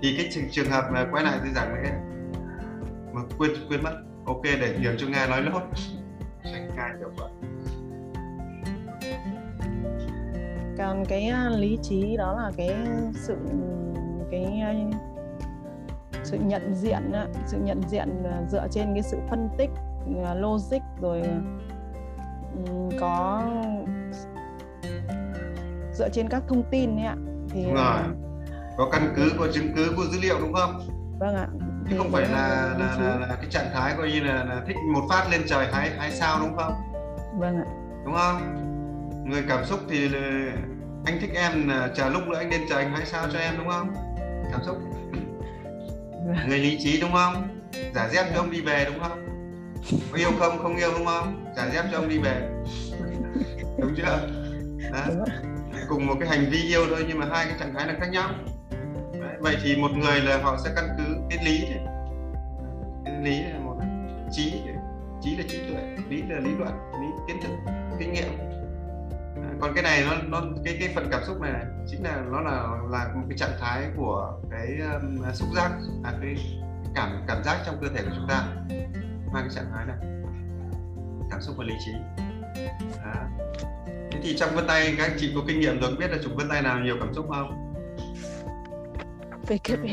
[0.01, 1.91] Thì cái trường, trường hợp là quay lại tôi giảng cái
[3.13, 3.93] mà quên quên mất.
[4.25, 5.61] Ok để nhường cho nga nói lốt.
[6.75, 7.29] Nga được vậy
[10.77, 12.75] còn cái à, lý trí đó là cái
[13.13, 13.37] sự
[14.31, 14.63] cái
[16.25, 17.11] sự nhận diện
[17.45, 19.69] sự nhận diện à, dựa trên cái sự phân tích
[20.25, 21.21] à, logic rồi
[22.99, 23.43] có
[25.93, 27.15] dựa trên các thông tin ấy ạ
[27.49, 27.99] thì đúng rồi.
[28.77, 30.81] có căn cứ có chứng cứ có dữ liệu đúng không?
[31.19, 31.47] Vâng ạ.
[31.89, 34.75] Chứ không phải là là, là là cái trạng thái coi như là, là thích
[34.93, 36.73] một phát lên trời hái hái sao đúng không?
[37.37, 37.65] Vâng ạ.
[38.05, 38.41] Đúng không?
[39.29, 40.09] Người cảm xúc thì
[41.05, 43.53] anh thích em là chờ lúc nữa anh lên trời anh hái sao cho em
[43.57, 43.93] đúng không?
[44.51, 44.77] Cảm xúc.
[46.47, 47.47] Người lý trí đúng không?
[47.95, 49.25] Giả dép cho ông đi về đúng không?
[50.11, 50.59] Có yêu không?
[50.59, 51.53] Không yêu đúng không?
[51.57, 52.49] Giả dép cho ông đi về.
[53.79, 54.29] Đúng chưa?
[54.93, 55.25] Đó.
[55.89, 58.07] Cùng một cái hành vi yêu thôi nhưng mà hai cái trạng thái là khác
[58.11, 58.29] nhau.
[59.13, 59.35] Đấy.
[59.39, 61.85] vậy thì một người là họ sẽ căn cứ cái lý này.
[63.05, 63.75] cái lý là một
[64.31, 64.53] trí
[65.21, 68.44] trí là trí tuệ lý là lý luận lý kiến thức kinh nghiệm
[69.61, 72.41] còn cái này nó nó cái cái phần cảm xúc này, này chính là nó
[72.41, 75.71] là là một cái trạng thái của cái um, xúc giác
[76.03, 76.35] à, cái
[76.95, 78.47] cảm cảm giác trong cơ thể của chúng ta.
[79.33, 79.97] Hai cái trạng thái này
[81.31, 81.91] cảm xúc và lý trí.
[83.05, 83.13] Đó.
[83.85, 86.49] thế thì trong vân tay các chị có kinh nghiệm rồi biết là chủng vân
[86.49, 87.73] tay nào nhiều cảm xúc không?
[89.47, 89.85] VKP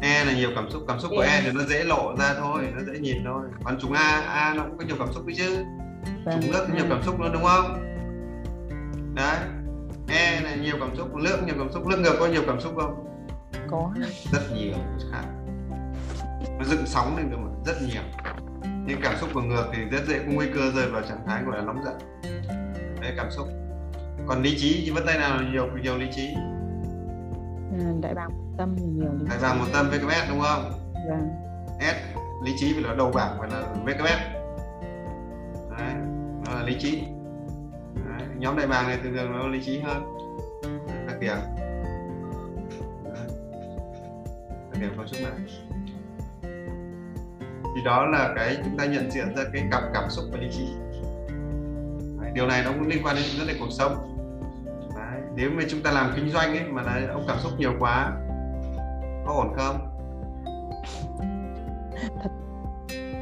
[0.00, 2.62] E là nhiều cảm xúc cảm xúc của E thì nó dễ lộ ra thôi
[2.74, 3.46] nó dễ nhìn thôi.
[3.64, 5.64] Còn chúng A A nó cũng có nhiều cảm xúc đấy chứ
[6.24, 6.40] vâng.
[6.42, 7.82] chúng nước có nhiều cảm xúc luôn đúng không?
[9.14, 9.36] Đấy.
[10.08, 12.72] E là nhiều cảm xúc nước nhiều cảm xúc nước ngược có nhiều cảm xúc
[12.76, 13.06] không?
[13.70, 13.90] Có.
[14.32, 14.74] Rất nhiều
[16.58, 18.02] nó dựng sóng lên được mà rất nhiều.
[18.86, 21.42] Nhưng cảm xúc của ngược thì rất dễ có nguy cơ rơi vào trạng thái
[21.42, 21.94] gọi là nóng giận.
[23.00, 23.48] Đấy cảm xúc.
[24.26, 26.28] Còn lý trí thì vân tay nào nhiều nhiều lý trí?
[27.72, 30.72] À, đại bàng một tâm thì nhiều lý phải vào một tâm VKS đúng không?
[31.08, 31.28] Vâng.
[31.80, 34.41] S lý trí phải là đầu bảng phải là VKS
[35.78, 35.94] đấy
[36.46, 37.02] nó là lý trí.
[37.94, 38.28] Đấy.
[38.38, 40.02] nhóm đại bàng này thường thường nó lý trí hơn.
[41.06, 41.36] Đặc điểm.
[44.72, 45.32] Đặc điểm cấu trúc này.
[47.74, 50.48] Thì đó là cái chúng ta nhận diện ra cái cảm cảm xúc và lý
[50.52, 50.66] trí.
[52.20, 53.92] Đấy, điều này nó cũng liên quan đến vấn đề cuộc sống.
[54.96, 57.72] Đấy, nếu mà chúng ta làm kinh doanh ấy mà là ông cảm xúc nhiều
[57.78, 58.12] quá
[59.26, 59.88] có ổn không?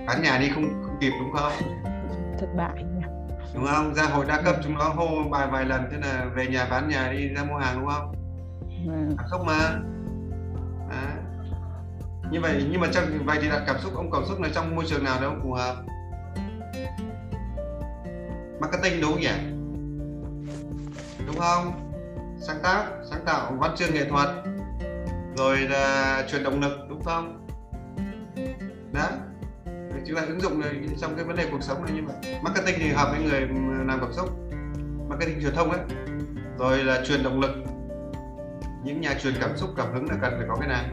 [0.06, 1.52] Bán nhà đi không, không kịp đúng không
[2.40, 3.06] thất bại nhỉ.
[3.54, 3.94] đúng không?
[3.94, 6.88] Ra hội đa cấp chúng nó hô bài vài lần thế là về nhà bán
[6.88, 8.14] nhà đi ra mua hàng đúng không?
[8.86, 9.14] Vâng.
[9.18, 9.80] cảm xúc mà.
[10.90, 11.14] Đấy.
[12.30, 14.76] như vậy nhưng mà trong vậy thì đặt cảm xúc ông cảm xúc là trong
[14.76, 15.76] môi trường nào đó phù hợp?
[18.60, 19.34] Marketing đúng không nhỉ?
[21.26, 21.72] Đúng không?
[22.40, 24.28] Sáng tác sáng tạo văn chương nghệ thuật
[25.36, 27.46] rồi là truyền động lực đúng không?
[28.92, 29.08] Đó
[30.00, 32.34] thì chúng ta ứng dụng này trong cái vấn đề cuộc sống này như vậy.
[32.42, 33.40] Marketing thì hợp với người
[33.86, 34.28] làm cảm xúc,
[35.08, 35.80] marketing truyền thông ấy.
[36.58, 37.50] Rồi là truyền động lực.
[38.84, 40.84] Những nhà truyền cảm xúc, cảm hứng là cần phải có cái này.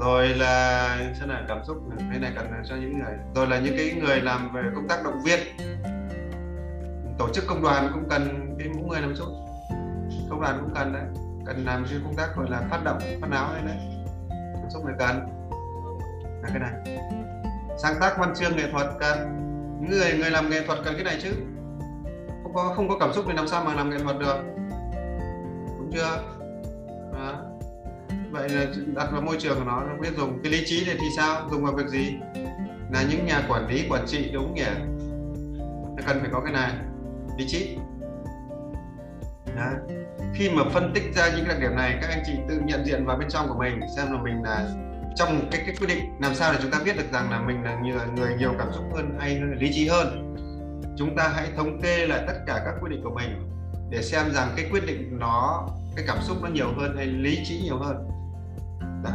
[0.00, 1.76] Rồi là, xem là cảm xúc
[2.10, 3.14] cái này cần cho những người.
[3.34, 5.40] Rồi là những cái người làm về công tác động viên.
[7.18, 9.28] Tổ chức công đoàn cũng cần cái mỗi người làm chút
[10.30, 11.04] công đoàn cũng cần đấy.
[11.46, 13.76] Cần làm cái công tác gọi là phát động, phát áo đấy đấy.
[14.30, 15.20] Cảm xúc này cần.
[16.42, 16.98] Là cái này
[17.78, 19.44] sáng tác văn chương nghệ thuật cần
[19.88, 21.30] người người làm nghệ thuật cần cái này chứ.
[22.42, 24.36] Không có không có cảm xúc thì làm sao mà làm nghệ thuật được.
[25.78, 26.22] Đúng chưa?
[27.12, 27.34] Đó.
[28.30, 30.96] vậy là đặt vào môi trường của nó nó biết dùng cái lý trí này
[31.00, 31.48] thì sao?
[31.50, 32.16] Dùng vào việc gì?
[32.92, 34.94] Là những nhà quản lý, quản trị, đúng không nhỉ?
[35.96, 36.72] Nó cần phải có cái này,
[37.38, 37.76] lý trí.
[39.56, 39.70] Đó.
[40.34, 43.06] khi mà phân tích ra những đặc điểm này, các anh chị tự nhận diện
[43.06, 44.68] vào bên trong của mình, xem là mình là
[45.16, 47.62] trong cái cái quyết định làm sao để chúng ta biết được rằng là mình
[47.62, 50.34] là người, người nhiều cảm xúc hơn hay lý trí hơn.
[50.96, 53.50] Chúng ta hãy thống kê lại tất cả các quyết định của mình
[53.90, 57.44] để xem rằng cái quyết định nó cái cảm xúc nó nhiều hơn hay lý
[57.44, 58.08] trí nhiều hơn.
[59.04, 59.10] Đó.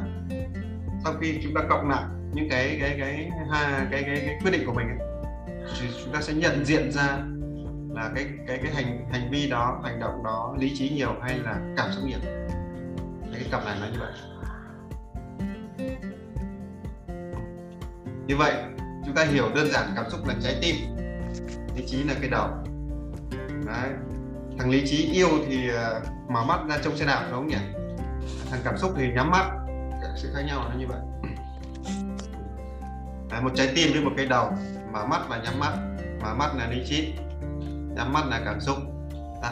[1.03, 4.51] sau khi chúng ta cộng lại những cái cái cái hai cái, cái cái quyết
[4.51, 5.07] định của mình ấy,
[5.79, 7.17] thì chúng ta sẽ nhận diện ra
[7.89, 11.39] là cái cái cái hành hành vi đó hành động đó lý trí nhiều hay
[11.39, 12.19] là cảm xúc nhiều.
[13.33, 14.38] Cái cặp này nó như vậy.
[18.29, 18.53] Như vậy
[19.05, 20.75] chúng ta hiểu đơn giản cảm xúc là trái tim.
[21.75, 22.47] Lý trí là cái đầu.
[23.65, 23.89] Đấy.
[24.57, 27.57] Thằng lý trí yêu thì à, mở mắt ra trông xe đạp đúng không nhỉ?
[28.51, 29.45] Thằng cảm xúc thì nhắm mắt.
[30.15, 30.99] Sự khác nhau là như vậy.
[33.29, 34.51] Đấy, một trái tim với một cái đầu.
[34.93, 35.73] Mở mắt và nhắm mắt.
[36.21, 37.13] Mở mắt là lý trí.
[37.95, 38.77] Nhắm mắt là cảm xúc.
[39.41, 39.49] Đó.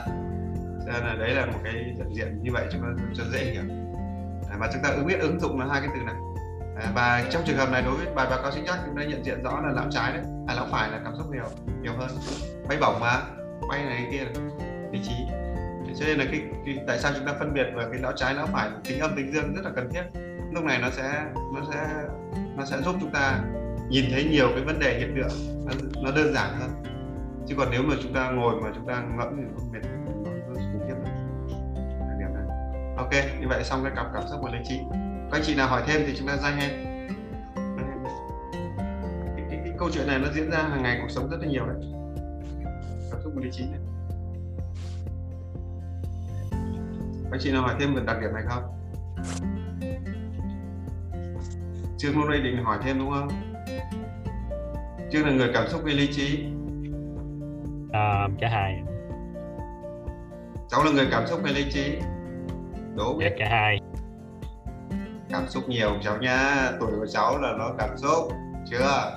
[0.85, 2.79] Nên là đấy là một cái nhận diện như vậy cho
[3.15, 3.63] cho dễ hiểu.
[4.59, 6.15] Và chúng ta ứng biết ứng dụng là hai cái từ này
[6.79, 9.03] à, và trong trường hợp này đối với bài báo cáo chính xác chúng ta
[9.03, 10.21] nhận diện rõ là lão trái đấy.
[10.47, 11.45] À lão phải là cảm xúc nhiều
[11.81, 12.09] nhiều hơn.
[12.69, 13.21] Bay bổng mà
[13.69, 14.41] bay này kia vị
[14.91, 15.15] lý trí.
[15.99, 18.33] Cho nên là cái, cái tại sao chúng ta phân biệt về cái lão trái
[18.33, 20.03] lão phải tính âm tính dương rất là cần thiết.
[20.51, 21.87] Lúc này nó sẽ nó sẽ
[22.57, 23.39] nó sẽ giúp chúng ta
[23.89, 25.65] nhìn thấy nhiều cái vấn đề hiện tượng.
[25.65, 26.69] Nó, nó đơn giản hơn.
[27.47, 30.11] Chứ còn nếu mà chúng ta ngồi mà chúng ta ngẫm thì nó mệt nó,
[30.55, 31.13] khủng khiếp lắm.
[32.97, 33.11] Ok
[33.41, 34.79] như vậy xong cái cặp cảm xúc và lý trí
[35.31, 36.69] các anh chị nào hỏi thêm thì chúng ta ra hen.
[39.35, 41.47] Cái, cái, cái câu chuyện này nó diễn ra hàng ngày cuộc sống rất là
[41.47, 41.77] nhiều đấy.
[43.11, 43.79] Cảm xúc và lý trí này
[47.31, 48.63] các chị nào hỏi thêm về đặc điểm này không?
[51.97, 53.27] Trương hôm nay định hỏi thêm đúng không?
[55.11, 56.45] Trương là người cảm xúc hay lý trí?
[57.91, 58.81] À, cả hai.
[60.69, 61.99] Cháu là người cảm xúc hay lý trí?
[62.95, 63.35] Đố dạ, biết.
[63.39, 63.79] cả hai
[65.29, 68.31] cảm xúc nhiều cháu nha tuổi của cháu là nó cảm xúc
[68.71, 69.15] chưa?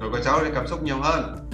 [0.00, 1.48] Tuổi của cháu thì cảm xúc nhiều hơn.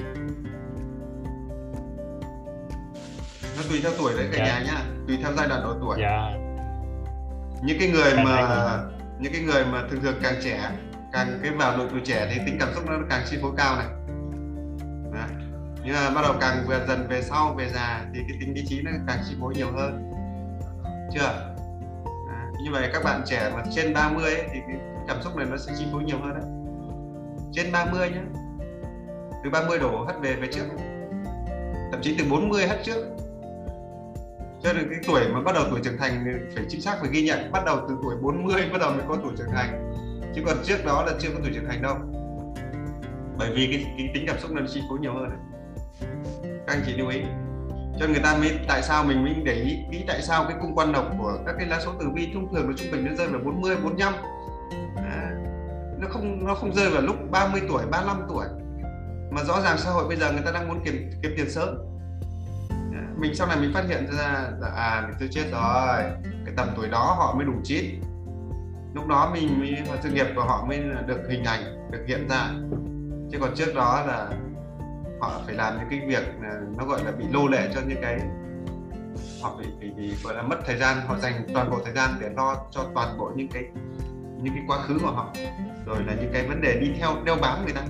[3.57, 4.45] Nó tùy theo tuổi đấy cả Dạ.
[4.45, 5.99] nhà nhá tùy theo giai đoạn độ tuổi.
[6.01, 6.33] Dạ.
[7.63, 8.79] Những cái người Càng mà
[9.21, 10.71] những cái người mà thường thường càng trẻ
[11.13, 13.77] càng cái vào độ tuổi trẻ thì tính cảm xúc nó càng chi phối cao
[13.77, 13.87] này.
[15.85, 18.65] Nhưng mà bắt đầu càng về dần về sau về già thì cái tính lý
[18.67, 20.11] trí nó càng chi phối nhiều hơn.
[21.15, 21.52] Chưa
[22.63, 24.77] như vậy các bạn trẻ mà trên 30 ấy, thì cái
[25.09, 26.45] cảm xúc này nó sẽ chi phối nhiều hơn đấy.
[27.53, 28.21] Trên 30 nhé
[29.45, 30.65] từ 30 đổ hất về về trước.
[31.93, 33.05] Thậm chí từ 40 hất trước.
[34.63, 37.09] Cho nên cái tuổi mà bắt đầu tuổi trưởng thành thì phải chính xác phải
[37.13, 39.93] ghi nhận bắt đầu từ tuổi 40 bắt đầu mới có tuổi trưởng thành.
[40.35, 41.97] Chứ còn trước đó là chưa có tuổi trưởng thành đâu.
[43.39, 45.31] Bởi vì cái, cái tính cảm xúc nó chi phối nhiều hơn
[46.67, 47.21] các anh chị lưu ý
[47.99, 50.75] cho người ta mới tại sao mình mới để ý ý tại sao cái cung
[50.75, 53.15] quan độc của các cái lá số tử vi thông thường nó trung bình nó
[53.17, 54.13] rơi vào 40 45
[54.97, 55.31] à,
[55.99, 58.47] nó không nó không rơi vào lúc 30 tuổi 35 tuổi.
[59.31, 61.69] Mà rõ ràng xã hội bây giờ người ta đang muốn kiếm kiếm tiền sớm.
[62.71, 66.03] À, mình sau này mình phát hiện ra là à mình tôi chết rồi
[66.45, 67.85] cái tầm tuổi đó họ mới đủ chín.
[68.95, 72.51] Lúc đó mình mới sự nghiệp của họ mới được hình thành được hiện ra.
[73.33, 74.31] Chứ còn trước đó là
[75.23, 77.99] họ phải làm những cái việc ờ, nó gọi là bị lô lệ cho những
[78.03, 78.21] cái
[79.43, 82.11] họ bị, bị, bị gọi là mất thời gian họ dành toàn bộ thời gian
[82.21, 83.65] để lo cho toàn bộ những cái
[84.43, 85.33] những cái quá khứ của họ.
[85.87, 87.81] Rồi là những cái vấn đề đi theo đeo bám người ta.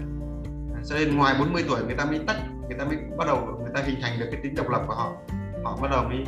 [0.75, 2.37] À, cho nên ngoài 40 tuổi người ta mới tắt
[2.69, 4.95] người ta mới bắt đầu người ta hình thành được cái tính độc lập của
[4.95, 5.13] họ
[5.65, 6.25] họ bắt đầu mới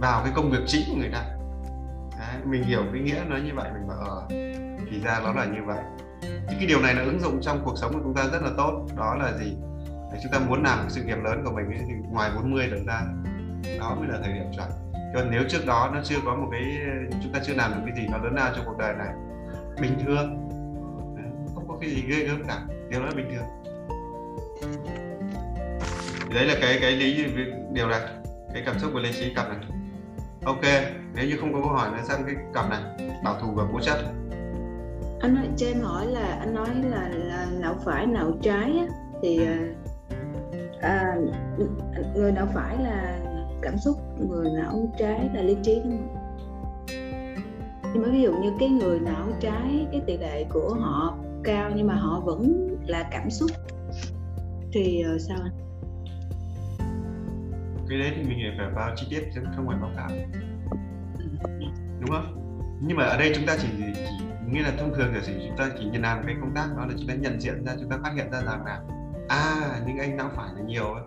[0.00, 1.24] vào cái công việc chính của người ta.
[2.18, 4.26] Đấy, mình hiểu cái nghĩa nó như vậy mình bảo ờ
[4.90, 5.82] thì ra nó là như vậy.
[6.22, 8.50] Thì cái điều này nó ứng dụng trong cuộc sống của chúng ta rất là
[8.56, 8.86] tốt.
[8.96, 9.56] Đó là gì?
[10.12, 12.76] Để chúng ta muốn làm sự nghiệp lớn của mình ấy, thì ngoài 40 trở
[12.86, 13.00] ra
[13.80, 14.68] đó mới là thời điểm chuẩn
[15.14, 16.78] còn nếu trước đó nó chưa có một cái
[17.22, 19.14] chúng ta chưa làm được cái gì nó lớn lao trong cuộc đời này
[19.80, 20.48] bình thường.
[21.16, 23.46] Đấy, không có cái gì ghê gớm cả điều đó là bình thường.
[26.34, 27.24] Đấy là cái cái lý
[27.72, 28.00] điều này
[28.54, 29.58] cái cảm xúc và lý trí cặp này.
[30.44, 30.62] Ok
[31.14, 32.80] nếu như không có câu hỏi nữa sang cái cặp này
[33.24, 33.98] bảo thủ và cố chấp
[35.20, 38.86] anh nói cho em hỏi là anh nói là, là não phải não trái á,
[39.22, 39.48] thì
[40.80, 41.16] à,
[42.14, 43.18] người nào phải là
[43.62, 43.96] cảm xúc
[44.28, 46.18] người não trái là lý trí đúng không?
[47.94, 51.70] Nhưng mà ví dụ như cái người não trái cái tỷ lệ của họ cao
[51.76, 53.50] nhưng mà họ vẫn là cảm xúc
[54.72, 55.52] thì ờ, sao anh?
[57.88, 60.08] Cái đấy thì mình phải vào chi tiết chứ không phải báo cáo.
[62.00, 62.34] Đúng không?
[62.80, 64.12] Nhưng mà ở đây chúng ta chỉ, chỉ
[64.52, 66.94] nghĩa là thông thường là chúng ta chỉ nhận làm cái công tác đó là
[66.98, 68.80] chúng ta nhận diện ra chúng ta phát hiện ra rằng là
[69.28, 71.02] à những anh não phải là nhiều ấy.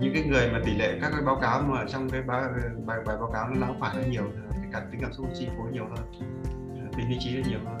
[0.00, 2.42] những cái người mà tỷ lệ các cái báo cáo mà trong cái bài
[2.86, 5.48] bài, bài báo cáo nó não phải nó nhiều thì cả tính cảm xúc chi
[5.58, 6.12] phối nhiều hơn
[6.96, 7.78] tính lý trí là nhiều hơn.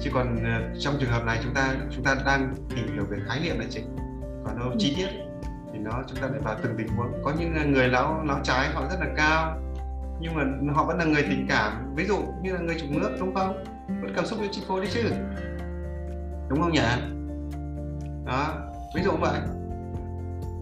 [0.00, 3.18] Chứ còn ờ, trong trường hợp này chúng ta chúng ta đang tìm hiểu về
[3.26, 3.96] khái niệm là chính
[4.44, 5.08] còn đâu chi tiết
[5.72, 7.12] thì nó chúng ta phải vào từng tình huống.
[7.24, 9.60] Có những ờ, người lão lão trái họ rất là cao
[10.20, 11.94] nhưng mà họ vẫn là người tình cảm.
[11.94, 13.64] Ví dụ như là người chủ nước đúng không?
[13.88, 15.02] Vẫn cảm xúc với chi phối đấy chứ.
[16.48, 16.80] Đúng không nhỉ?
[18.26, 18.54] Đó
[18.94, 19.40] ví dụ vậy.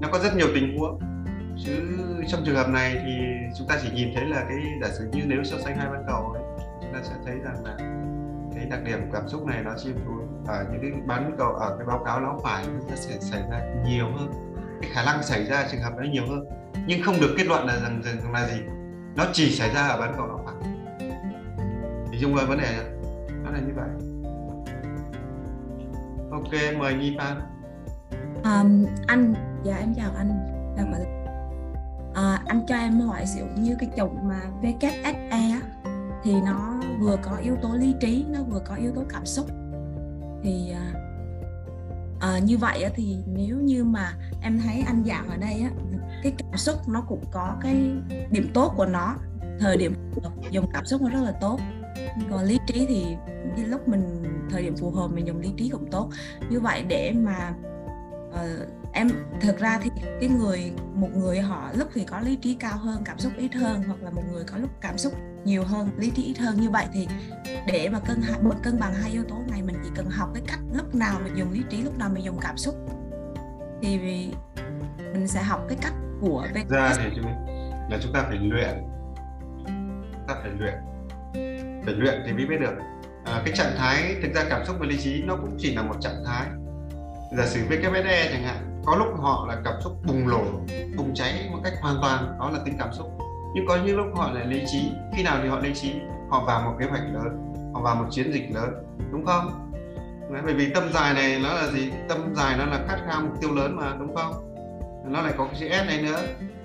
[0.00, 1.00] Nó có rất nhiều tình huống.
[1.64, 1.72] Chứ
[2.28, 3.12] trong trường hợp này thì
[3.58, 6.04] chúng ta chỉ nhìn thấy là cái giả sử như nếu so sánh hai bán
[6.06, 6.42] cầu ấy
[6.80, 7.76] chúng ta sẽ thấy rằng là
[8.54, 9.90] cái đặc điểm cảm xúc này nó chi
[10.46, 13.42] ở à, những cái bán cầu ở cái báo cáo nó phải nó sẽ xảy
[13.50, 14.32] ra nhiều hơn.
[14.80, 16.44] Cái khả năng xảy ra trường hợp nó nhiều hơn.
[16.86, 18.60] Nhưng không được kết luận là rằng, rằng là gì.
[19.16, 20.70] Nó chỉ xảy ra ở bán cầu nó phải.
[22.12, 22.84] Thì dung với vấn đề này
[23.44, 23.88] nó là như vậy.
[26.30, 27.55] Ok mời nhi phan
[28.46, 30.30] um, anh dạ em chào anh.
[30.76, 31.00] Chào mọi
[32.14, 35.60] à, ờ, anh cho em loại rượu như cái chủng mà VKSE á,
[36.24, 39.46] thì nó vừa có yếu tố lý trí nó vừa có yếu tố cảm xúc.
[40.42, 40.92] Thì à,
[42.20, 45.70] à, như vậy á, thì nếu như mà em thấy anh giảng ở đây á,
[46.22, 47.92] cái cảm xúc nó cũng có cái
[48.30, 49.16] điểm tốt của nó
[49.60, 49.94] thời điểm
[50.50, 51.60] dùng cảm xúc nó rất là tốt.
[52.30, 53.16] Còn lý trí thì
[53.64, 56.10] lúc mình thời điểm phù hợp mình dùng lý trí cũng tốt.
[56.50, 57.54] Như vậy để mà
[58.36, 59.08] uh, em
[59.40, 63.02] thực ra thì cái người một người họ lúc thì có lý trí cao hơn
[63.04, 65.12] cảm xúc ít hơn hoặc là một người có lúc cảm xúc
[65.44, 66.60] nhiều hơn lý trí ít hơn.
[66.60, 67.08] Như vậy thì
[67.66, 68.22] để mà cân
[68.62, 71.36] cân bằng hai yếu tố này mình chỉ cần học cái cách lúc nào mình
[71.36, 72.74] dùng lý trí lúc nào mình dùng cảm xúc
[73.82, 73.98] thì
[75.12, 76.70] mình sẽ học cái cách của VKS.
[76.70, 77.26] ra thì chúng
[77.90, 78.74] là chúng ta phải luyện.
[80.28, 80.74] Ta phải luyện.
[81.84, 82.74] Phải luyện thì mới biết được.
[83.24, 85.82] À, cái trạng thái thực ra cảm xúc và lý trí nó cũng chỉ là
[85.82, 86.46] một trạng thái
[87.30, 90.42] giả sử VKSE chẳng hạn có lúc họ là cảm xúc bùng nổ
[90.96, 93.06] bùng cháy một cách hoàn toàn đó là tính cảm xúc.
[93.54, 95.92] Nhưng có những lúc họ lại lý trí khi nào thì họ lý trí?
[96.30, 98.70] Họ vào một kế hoạch lớn họ vào một chiến dịch lớn
[99.12, 99.72] đúng không?
[100.32, 101.92] Đấy, bởi vì tâm dài này nó là gì?
[102.08, 104.54] Tâm dài nó là khát khao mục tiêu lớn mà đúng không?
[105.04, 106.22] Nó lại có cái chữ S này nữa.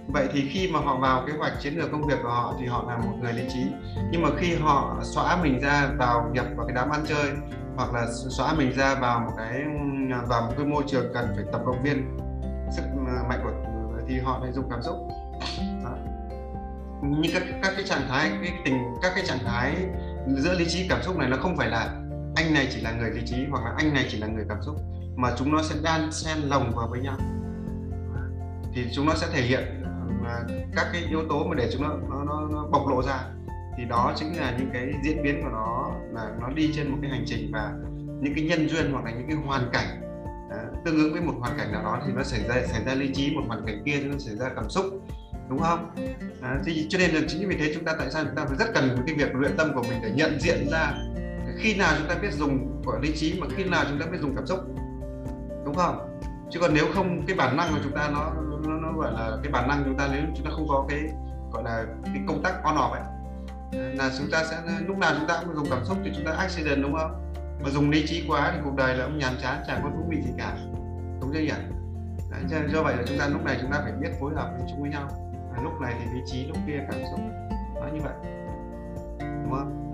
[0.08, 2.65] Vậy thì khi mà họ vào kế hoạch chiến lược công việc của họ thì
[2.65, 3.63] họ là một người lý trí.
[4.12, 7.32] Nhưng mà khi họ xóa mình ra vào nhập vào cái đám ăn chơi
[7.76, 9.64] hoặc là xóa mình ra vào một cái
[10.28, 12.18] vào một cái môi trường cần phải tập động viên
[12.72, 12.84] sức
[13.30, 13.52] mạnh của
[14.08, 14.96] thì họ lại dùng cảm xúc.
[15.84, 15.96] Đó.
[17.02, 19.76] như các các cái trạng thái cái tình các cái trạng thái
[20.28, 21.80] giữa lý trí cảm xúc này nó không phải là
[22.36, 24.62] anh này chỉ là người lý trí hoặc là anh này chỉ là người cảm
[24.62, 24.76] xúc
[25.16, 27.18] mà chúng nó sẽ đan xen lồng vào với nhau.
[28.74, 29.84] Thì chúng nó sẽ thể hiện
[30.26, 30.44] à,
[30.76, 33.24] các cái yếu tố mà để chúng nó nó, nó, nó bộc lộ ra
[33.82, 36.98] thì đó chính là những cái diễn biến của nó là nó đi trên một
[37.02, 37.74] cái hành trình và
[38.22, 40.02] những cái nhân duyên hoặc là những cái hoàn cảnh
[40.52, 42.94] à, tương ứng với một hoàn cảnh nào đó thì nó xảy ra xảy ra
[42.94, 44.86] lý trí một hoàn cảnh kia thì nó xảy ra cảm xúc
[45.50, 45.96] đúng không?
[46.41, 48.58] À, thì cho nên là chính vì thế chúng ta tại sao chúng ta phải
[48.58, 50.94] rất cần cái việc luyện tâm của mình để nhận diện ra
[51.58, 54.17] khi nào chúng ta biết dùng của lý trí mà khi nào chúng ta biết
[54.22, 54.60] dùng cảm xúc
[55.65, 56.20] đúng không?
[56.52, 58.34] Chứ còn nếu không cái bản năng của chúng ta nó
[58.67, 61.00] nó, nó gọi là cái bản năng chúng ta nếu chúng ta không có cái
[61.52, 63.02] gọi là cái công tác on off ấy
[63.72, 64.58] là chúng ta sẽ
[64.88, 67.34] lúc nào chúng ta cũng dùng cảm xúc thì chúng ta accident đúng không?
[67.64, 70.06] Mà dùng lý trí quá thì cuộc đời là ông nhàm chán chẳng có thú
[70.10, 70.58] vị gì cả.
[71.22, 71.52] Đúng chưa nhỉ?
[72.32, 74.68] Đấy, do vậy là chúng ta lúc này chúng ta phải biết phối hợp với
[74.70, 75.08] chúng với nhau.
[75.56, 77.20] À, lúc này thì lý trí lúc kia cảm xúc.
[77.76, 78.14] Nó như vậy.
[79.20, 79.92] Đúng không?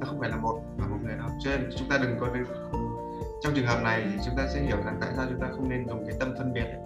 [0.00, 2.28] Nó không phải là một mà một người đâu cho nên chúng ta đừng có
[3.42, 5.68] trong trường hợp này thì chúng ta sẽ hiểu rằng tại sao chúng ta không
[5.68, 6.64] nên dùng cái tâm phân biệt.
[6.64, 6.78] Ấy.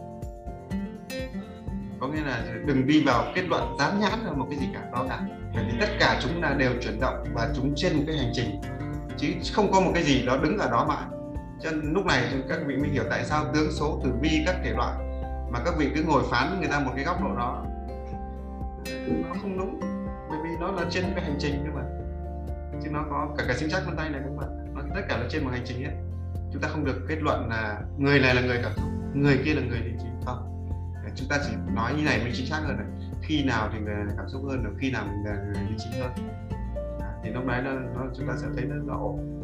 [2.01, 4.89] có nghĩa là đừng đi vào kết luận dán nhãn vào một cái gì cả
[4.93, 5.21] đó cả
[5.57, 8.31] bởi vì tất cả chúng là đều chuyển động và chúng trên một cái hành
[8.35, 8.61] trình.
[9.16, 11.21] Chứ không có một cái gì đó đứng ở đó mãi.
[11.61, 14.57] Cho nên lúc này các vị mới hiểu tại sao tướng số tử vi các
[14.64, 14.97] thể loại
[15.51, 17.64] mà các vị cứ ngồi phán người ta một cái góc độ đó.
[19.07, 19.81] Nó không đúng,
[20.31, 21.83] bởi vì nó là trên cái hành trình cơ mà.
[22.85, 25.16] Chứ nó có cả cái sinh chắc vân tay này cũng vậy nó tất cả
[25.16, 25.95] là trên một hành trình ấy.
[26.53, 29.55] Chúng ta không được kết luận là người này là người cảm xúc người kia
[29.55, 30.07] là người lý trí.
[30.27, 30.69] Không.
[31.16, 32.87] Chúng ta chỉ nói như này mới chính xác hơn này
[33.27, 36.01] khi nào thì người cảm xúc hơn được khi nào mình là người lý trí
[36.01, 36.11] hơn.
[37.01, 38.97] À, thì lúc đấy nó, nó chúng ta sẽ thấy nó rõ.
[38.97, 39.37] Ổn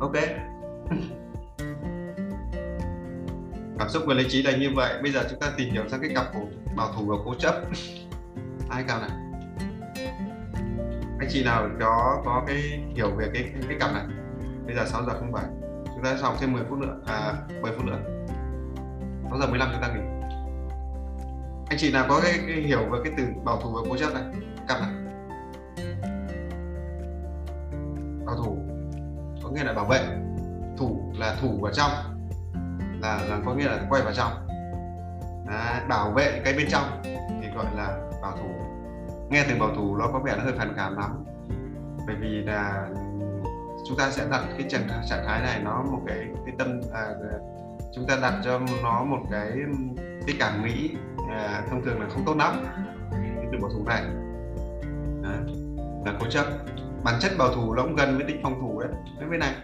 [0.00, 0.12] ok.
[3.78, 5.02] Cảm xúc và lý trí là như vậy.
[5.02, 7.54] Bây giờ chúng ta tìm hiểu sang cái cặp của bảo thủ và cố chấp.
[8.70, 9.10] Ai cao này?
[11.18, 12.56] Anh chị nào có có cái
[12.94, 14.04] hiểu về cái, cái cặp này?
[14.66, 15.44] Bây giờ 6 giờ 07
[15.84, 17.00] chúng ta sẽ học thêm 10 phút nữa.
[17.06, 17.98] À 10 phút nữa.
[19.30, 20.09] 6 giờ 15 chúng ta nghỉ
[21.70, 24.14] anh chị nào có cái, cái hiểu về cái từ bảo thủ và cố chấp
[24.14, 24.22] này
[24.68, 24.90] cặp này
[28.26, 28.58] bảo thủ
[29.42, 30.00] có nghĩa là bảo vệ.
[30.78, 31.90] Thủ là thủ vào trong
[33.00, 34.32] là, là có nghĩa là quay vào trong.
[35.48, 37.02] À, bảo vệ cái bên trong
[37.42, 38.48] thì gọi là bảo thủ.
[39.30, 41.24] Nghe từ bảo thủ nó có vẻ nó hơi phản cảm lắm.
[42.06, 42.88] Bởi vì là
[43.88, 47.08] chúng ta sẽ đặt cái trạng trạng thái này nó một cái cái tâm à,
[47.94, 49.50] chúng ta đặt cho nó một cái
[50.26, 50.90] cái cảm nghĩ
[51.30, 52.64] à, thông thường là không tốt lắm.
[53.10, 54.02] Cái từ bảo thủ này
[55.22, 55.54] đấy,
[56.04, 56.46] là cố chấp.
[57.04, 58.90] Bản chất bảo thủ nó cũng gần với tính phòng thủ đấy.
[59.20, 59.54] Cái bên này.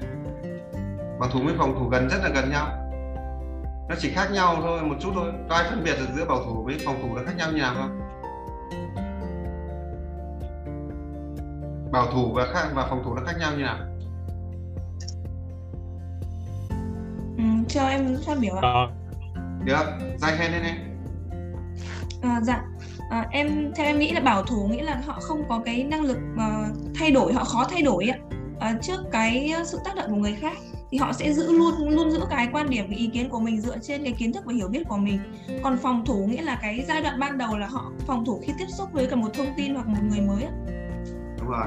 [1.21, 2.69] Bảo thủ với phòng thủ gần rất là gần nhau.
[3.89, 5.33] Nó chỉ khác nhau thôi một chút thôi.
[5.49, 7.59] Có ai phân biệt được giữa bảo thủ với phòng thủ là khác nhau như
[7.59, 8.01] nào không?
[11.93, 13.79] Bảo thủ và khác và phòng thủ nó khác nhau như nào?
[17.39, 18.61] Ừ, cho em phát biểu ạ.
[18.63, 18.89] Ờ,
[19.65, 19.85] được.
[20.19, 20.86] Dài khen lên em
[22.23, 22.63] à, dạ.
[23.11, 26.03] À, em theo em nghĩ là bảo thủ nghĩa là họ không có cái năng
[26.03, 28.19] lực uh, thay đổi họ khó thay đổi ạ.
[28.57, 30.57] Uh, trước cái sự tác động của người khác
[30.91, 33.61] thì họ sẽ giữ luôn luôn giữ cái quan điểm cái ý kiến của mình
[33.61, 35.21] dựa trên cái kiến thức và hiểu biết của mình.
[35.63, 38.53] Còn phòng thủ nghĩa là cái giai đoạn ban đầu là họ phòng thủ khi
[38.59, 40.53] tiếp xúc với cả một thông tin hoặc một người mới ạ.
[41.39, 41.67] Đúng rồi.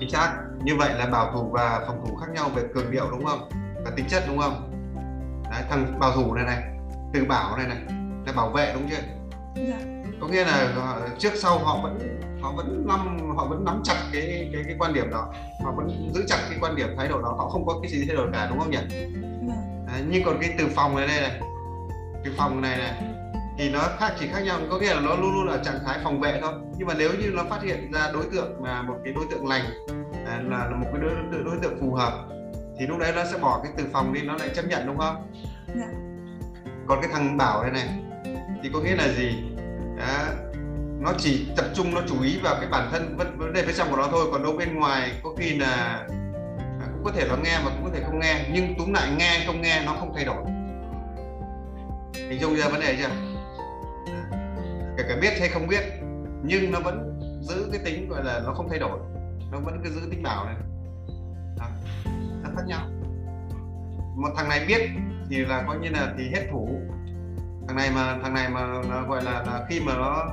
[0.00, 0.36] Chính xác.
[0.62, 3.48] Như vậy là bảo thủ và phòng thủ khác nhau về cường điệu đúng không?
[3.84, 4.72] Và tính chất đúng không?
[5.50, 6.62] Đấy, thằng bảo thủ này này
[7.12, 7.78] từ bảo này này
[8.28, 9.02] là bảo vệ đúng chưa?
[9.54, 9.78] Dạ.
[10.20, 14.50] Có nghĩa là trước sau họ vẫn họ vẫn nắm họ vẫn nắm chặt cái
[14.52, 15.32] cái cái quan điểm đó.
[15.64, 17.34] Họ vẫn giữ chặt cái quan điểm thái độ đó.
[17.38, 18.78] Họ không có cái gì thay đổi cả đúng không nhỉ?
[19.86, 21.40] Đấy, nhưng còn cái từ phòng này đây này.
[22.24, 22.92] Cái phòng này này
[23.58, 24.58] thì nó khác chỉ khác nhau.
[24.70, 26.52] Có nghĩa là nó luôn luôn ở trạng thái phòng vệ thôi.
[26.76, 29.46] Nhưng mà nếu như nó phát hiện ra đối tượng là một cái đối tượng
[29.46, 29.64] lành
[30.26, 32.12] à, là, là một cái đối, đối, đối tượng phù hợp
[32.78, 34.98] thì lúc đấy nó sẽ bỏ cái từ phòng đi nó lại chấp nhận đúng
[34.98, 35.32] không?
[35.76, 35.88] Dạ.
[36.86, 37.88] còn cái thằng bảo này này
[38.62, 39.42] thì có nghĩa là gì?
[39.98, 40.24] Đó,
[41.00, 43.74] nó chỉ tập trung nó chú ý vào cái bản thân vấn, vấn đề bên
[43.74, 44.28] trong của nó thôi.
[44.32, 46.06] Còn đâu bên ngoài có khi là
[46.80, 48.48] à, cũng có thể nó nghe mà cũng có thể không nghe.
[48.52, 50.44] Nhưng túm lại nghe không nghe nó không thay đổi.
[52.14, 53.08] Hình dung ra vấn đề chưa?
[54.96, 55.82] Kể cả biết hay không biết
[56.42, 58.98] nhưng nó vẫn giữ cái tính gọi là nó không thay đổi.
[59.52, 60.54] Nó vẫn cứ giữ tính bảo này.
[61.58, 61.66] Đó.
[62.42, 62.86] nó khác nhau.
[64.16, 64.90] Một thằng này biết
[65.30, 66.80] thì là coi như là thì hết thủ
[67.68, 70.26] thằng này mà thằng này mà nó gọi là, là khi mà nó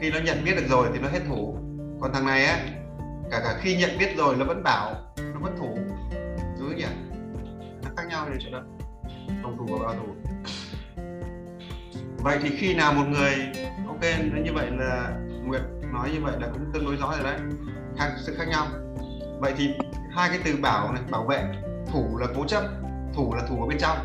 [0.00, 1.56] khi nó nhận biết được rồi thì nó hết thủ
[2.00, 2.58] còn thằng này á
[3.30, 5.78] cả cả khi nhận biết rồi nó vẫn bảo nó vẫn thủ
[6.60, 6.86] đúng nhỉ?
[7.82, 8.62] Nó khác nhau như chỗ đó.
[9.42, 10.14] Phòng thủ và bảo thủ
[12.18, 13.34] vậy thì khi nào một người
[13.86, 14.00] ok
[14.44, 15.12] như vậy là
[15.44, 17.40] nguyệt nói như vậy là cũng tương đối rõ rồi đấy.
[17.98, 18.66] Khác sự khác nhau.
[19.40, 19.74] Vậy thì
[20.10, 21.44] hai cái từ bảo này bảo vệ
[21.92, 22.62] thủ là cố chấp
[23.14, 23.98] thủ là thủ ở bên trong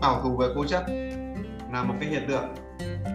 [0.00, 0.82] bảo thủ với cố chấp
[1.72, 2.54] là một cái hiện tượng.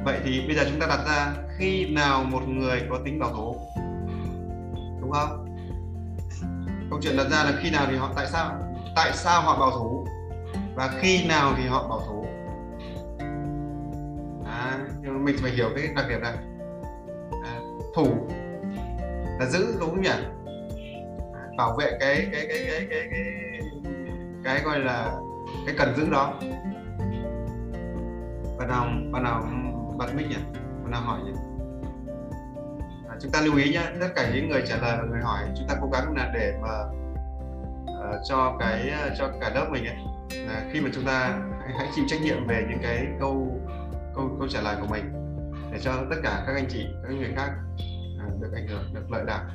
[0.06, 3.30] Vậy thì bây giờ chúng ta đặt ra khi nào một người có tính bảo
[3.30, 3.56] thủ
[5.02, 5.46] đúng không?
[6.90, 8.52] Câu chuyện đặt ra là khi nào thì họ tại sao
[8.96, 10.06] tại sao họ bảo thủ?
[10.76, 12.26] Và khi nào thì họ bảo thủ?
[14.46, 16.34] À, nhưng mình phải hiểu cái đặc điểm này.
[17.44, 17.60] À,
[17.96, 18.08] thủ
[19.40, 20.10] là giữ đúng không nhỉ?
[21.34, 23.24] À, bảo vệ cái cái cái cái cái cái
[24.44, 25.12] cái gọi là
[25.66, 26.34] cái cần giữ đó
[28.62, 29.43] bạn nào bạn nào
[29.97, 30.36] bật mic nhỉ?
[30.82, 31.32] Bạn nào hỏi nhỉ?
[33.09, 35.43] À, chúng ta lưu ý nhé tất cả những người trả lời và người hỏi
[35.57, 36.70] chúng ta cố gắng là để mà
[37.84, 39.95] uh, cho cái cho cả lớp mình ấy
[40.45, 43.62] là khi mà chúng ta hãy, hãy chịu trách nhiệm về những cái câu
[44.16, 45.14] câu câu trả lời của mình
[45.72, 47.49] để cho tất cả các anh chị các người khác
[48.28, 49.45] uh, được ảnh hưởng được lợi lạc.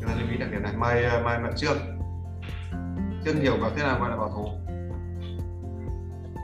[0.00, 0.72] Chúng ta lưu ý đặc điểm này.
[0.76, 1.78] Mời uh, mời bạn trương.
[3.24, 4.65] Trương hiểu bảo thế nào gọi là bảo thủ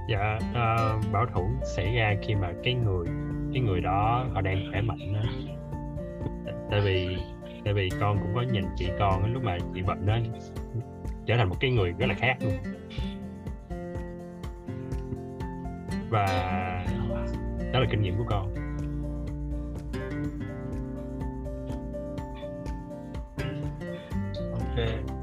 [0.09, 3.07] dạ uh, bảo thủ xảy ra khi mà cái người
[3.53, 5.20] cái người đó họ đang khỏe mạnh đó.
[6.70, 7.16] tại vì
[7.64, 10.18] tại vì con cũng có nhìn chị con lúc mà chị bệnh đó
[11.26, 12.53] trở thành một cái người rất là khác luôn.
[16.11, 16.26] Và
[17.72, 18.55] đó là kinh nghiệm của con.
[24.53, 25.22] Ok.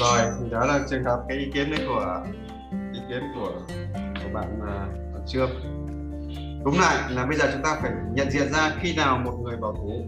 [0.00, 2.24] Rồi thì đó là trường hợp cái ý kiến đấy của
[2.92, 3.52] ý kiến của
[3.94, 5.50] của bạn uh, trương.
[6.64, 9.56] Đúng lại là bây giờ chúng ta phải nhận diện ra khi nào một người
[9.56, 10.04] bảo thủ.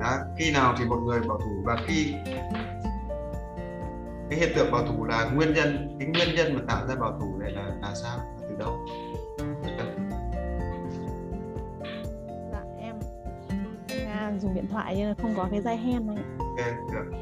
[0.00, 2.14] Đó, khi nào thì một người bảo thủ và khi
[4.30, 7.18] cái hiện tượng bảo thủ là nguyên nhân cái nguyên nhân mà tạo ra bảo
[7.20, 8.18] thủ này là là sao?
[8.18, 8.86] Là từ đâu?
[12.52, 12.94] Dạ em
[13.98, 16.24] em à, dùng điện thoại nhưng không có cái dây hen này
[16.56, 17.18] ok được.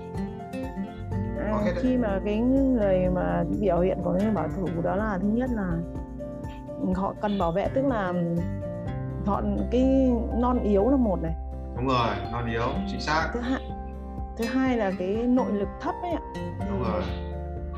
[1.39, 1.53] À,
[1.83, 5.51] khi mà cái người mà biểu hiện của người bảo thủ đó là thứ nhất
[5.53, 5.71] là
[6.95, 8.13] họ cần bảo vệ tức là
[9.27, 11.35] họ cái non yếu là một này.
[11.77, 13.31] Đúng rồi non yếu chính xác.
[13.35, 13.61] Thứ hai
[14.39, 16.23] thứ hai là cái nội lực thấp ấy ạ.
[16.71, 17.03] Đúng rồi.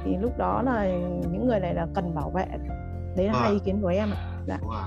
[0.05, 0.87] Thì lúc đó là
[1.33, 2.47] những người này là cần bảo vệ.
[3.17, 3.43] Đấy là Vâng.
[3.43, 4.17] hai ý kiến của em ạ.
[4.47, 4.59] Dạ.
[4.61, 4.83] Đúng rồi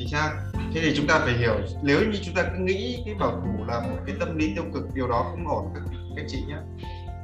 [0.00, 0.30] chính xác.
[0.54, 3.64] Thế thì chúng ta phải hiểu nếu như chúng ta cứ nghĩ cái bảo thủ
[3.68, 5.82] là một cái tâm lý tiêu cực điều đó không ổn các,
[6.16, 6.56] các chị nhé.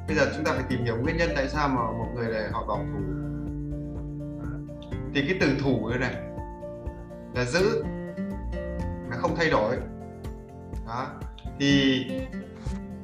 [0.07, 2.43] Bây giờ chúng ta phải tìm hiểu nguyên nhân tại sao mà một người này
[2.51, 3.03] họ bảo thủ.
[5.13, 6.15] Thì cái từ thủ này
[7.35, 7.83] là giữ
[9.09, 9.75] là không thay đổi.
[10.87, 11.07] Đó.
[11.59, 12.03] Thì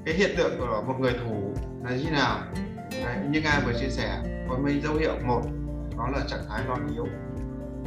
[0.05, 1.53] cái hiện tượng của một người thủ
[1.83, 2.39] là như nào?
[3.05, 4.19] Đấy, như ai vừa chia sẻ
[4.49, 5.13] có mấy dấu hiệu.
[5.25, 5.41] Một
[5.97, 7.07] đó là trạng thái non yếu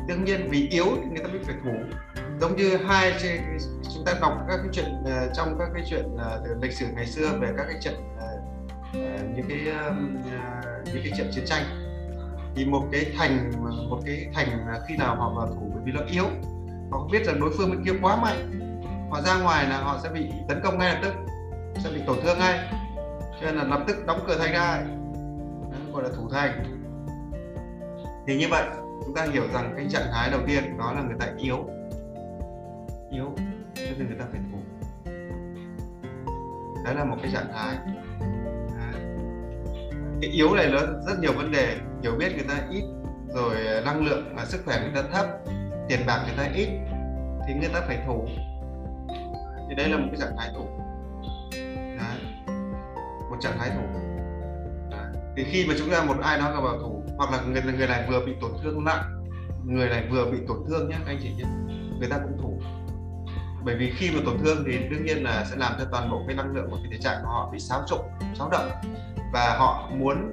[0.07, 1.73] đương nhiên vì yếu thì người ta mới phải thủ.
[2.41, 3.13] Giống như hai
[3.95, 6.87] chúng ta đọc các cái chuyện ờ, trong các cái chuyện ờ, từ lịch sử
[6.95, 8.29] ngày xưa về các cái trận ờ,
[9.35, 9.59] những cái
[10.85, 11.63] những cái trận chiến tranh.
[12.55, 13.53] Thì một cái thành,
[13.91, 16.25] một cái thành khi nào họ vào thủ bởi vì nó yếu.
[16.91, 18.61] Họ không biết rằng đối phương bên kia quá mạnh.
[19.11, 21.15] Họ ra ngoài là họ sẽ bị tấn công ngay lập tức,
[21.85, 22.69] sẽ bị tổn thương ngay.
[23.41, 24.83] Cho nên là lập tức đóng cửa thành ra.
[25.93, 26.65] Gọi là thủ thành.
[28.27, 28.65] Thì như vậy
[29.05, 31.69] chúng ta hiểu rằng cái trạng thái đầu tiên đó là người ta yếu
[33.11, 33.33] yếu
[33.75, 34.59] cho nên người ta phải thủ
[36.85, 37.77] đó là một cái trạng thái
[38.79, 38.93] À.
[40.21, 42.85] cái yếu này nó rất nhiều vấn đề hiểu biết người ta ít,
[43.35, 45.27] rồi năng lượng và sức khỏe người ta thấp,
[45.89, 46.69] tiền bạc người ta ít,
[47.47, 48.27] thì người ta phải thủ
[49.69, 50.67] thì đây là một cái trạng thái thủ
[51.99, 52.19] đấy.
[53.31, 53.83] một trạng thái thủ
[54.91, 55.07] Đấy.
[55.37, 57.87] thì khi mà chúng ta một ai đó là bảo thủ hoặc là người người
[57.87, 59.25] này vừa bị tổn thương nặng
[59.65, 61.45] người này vừa bị tổn thương nhé anh chị nhé
[61.99, 62.61] người ta cũng thủ.
[63.65, 66.23] Bởi vì khi mà tổn thương thì đương nhiên là sẽ làm cho toàn bộ
[66.27, 68.01] cái năng lượng của cái thể trạng của họ bị xáo trộn
[68.35, 68.71] xáo động
[69.33, 70.33] và họ muốn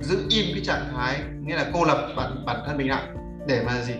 [0.00, 3.02] giữ im cái trạng thái nghĩa là cô lập bản bản thân mình lại
[3.46, 3.94] để mà gì?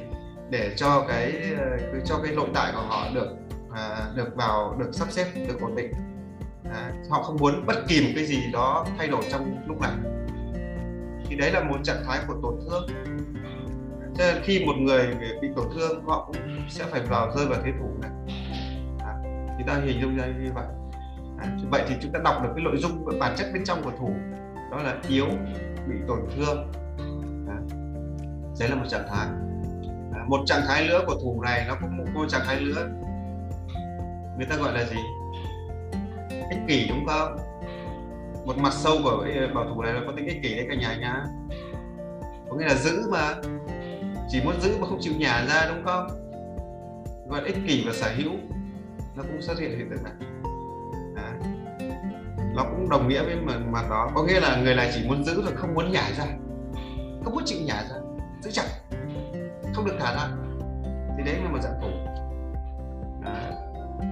[0.51, 3.29] Để cho cái ờ, cho cái nội tại của họ được
[3.75, 5.93] à, được vào được sắp xếp được ổn định.
[6.73, 9.93] À, họ không muốn bất kỳ một cái gì đó thay đổi trong lúc này
[11.31, 12.87] thì đấy là một trạng thái của tổn thương.
[14.17, 15.07] Cho nên khi một người
[15.43, 16.37] bị tổn thương họ cũng
[16.69, 18.11] sẽ phải vào rơi vào thế thủ này.
[18.99, 19.15] À,
[19.59, 20.67] thì ta hình dung ra như vậy.
[21.39, 23.93] À, vậy thì chúng ta đọc được cái nội dung bản chất bên trong của
[23.99, 24.15] thủ.
[24.71, 25.27] Đó là yếu
[25.89, 26.73] bị tổn thương.
[27.49, 27.57] À,
[28.61, 29.27] đấy là một trạng thái.
[30.15, 32.89] À, một trạng thái nữa của thủ này nó cũng một trạng thái nữa.
[34.37, 34.97] Người ta gọi là gì?
[36.51, 37.37] Ích kỷ đúng không?
[38.45, 40.75] Một mặt sâu của cái bảo thủ này là có tính ích kỷ đấy cả
[40.75, 41.25] nhà nhá.
[42.51, 43.35] Có nghĩa là giữ mà.
[44.29, 46.09] Chỉ muốn giữ mà không chịu nhả ra đúng không?
[47.29, 48.33] Gọi ích kỷ và sở hữu.
[49.17, 50.13] Nó cũng xuất hiện hiện tượng này.
[51.15, 51.51] Đấy.
[52.55, 54.11] nó cũng đồng nghĩa với mặt, mặt đó.
[54.15, 56.25] Có nghĩa là người này chỉ muốn giữ và không muốn nhả ra.
[57.25, 57.97] Không muốn chịu nhả ra.
[58.43, 58.67] Giữ chặt.
[59.75, 60.29] Không được thả ra.
[61.17, 61.91] Thì đấy là một dạng thủ.
[63.25, 63.53] Đấy.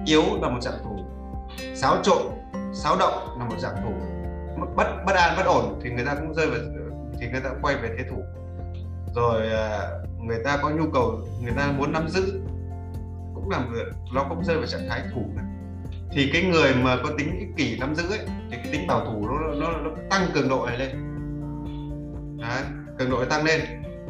[0.05, 0.99] yếu là một dạng thủ.
[1.75, 2.21] Xáo trộn
[2.73, 4.08] xáo động là một dạng thủ
[4.75, 6.59] bất bất an bất ổn thì người ta cũng rơi vào
[7.19, 8.23] thì người ta quay về thế thủ.
[9.15, 9.89] Rồi à,
[10.21, 12.41] người ta có nhu cầu người ta muốn nắm giữ
[13.35, 13.63] cũng là
[14.13, 15.45] nó cũng rơi vào trạng thái thủ này.
[16.11, 18.19] Thì cái người mà có tính ích kỷ nắm giữ ấy
[18.51, 20.89] thì cái tính bảo thủ nó nó, nó tăng cường độ này lên.
[22.41, 22.63] Đấy,
[22.97, 23.61] cường độ tăng lên.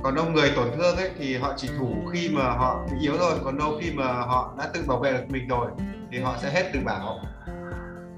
[0.03, 3.17] Còn đâu người tổn thương ấy thì họ chỉ thủ khi mà họ bị yếu
[3.17, 5.71] rồi còn đâu khi mà họ đã tự bảo vệ được mình rồi
[6.11, 7.19] thì họ sẽ hết tự bảo.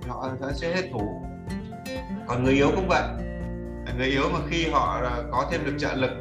[0.08, 1.22] Họ sẽ hết thủ
[2.28, 3.04] còn người yếu cũng vậy
[3.98, 6.12] người yếu mà khi họ có thêm được trợ lực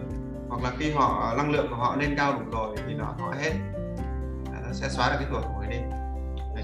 [0.49, 3.35] hoặc là khi họ năng lượng của họ lên cao đủ rồi thì nó họ
[3.41, 3.51] hết.
[4.53, 5.79] À, nó sẽ xóa được cái tuổi của người đi.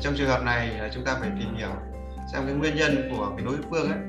[0.01, 1.71] Trong trường hợp này à, chúng ta phải tìm hiểu
[2.33, 4.01] xem cái nguyên nhân của cái đối phương ấy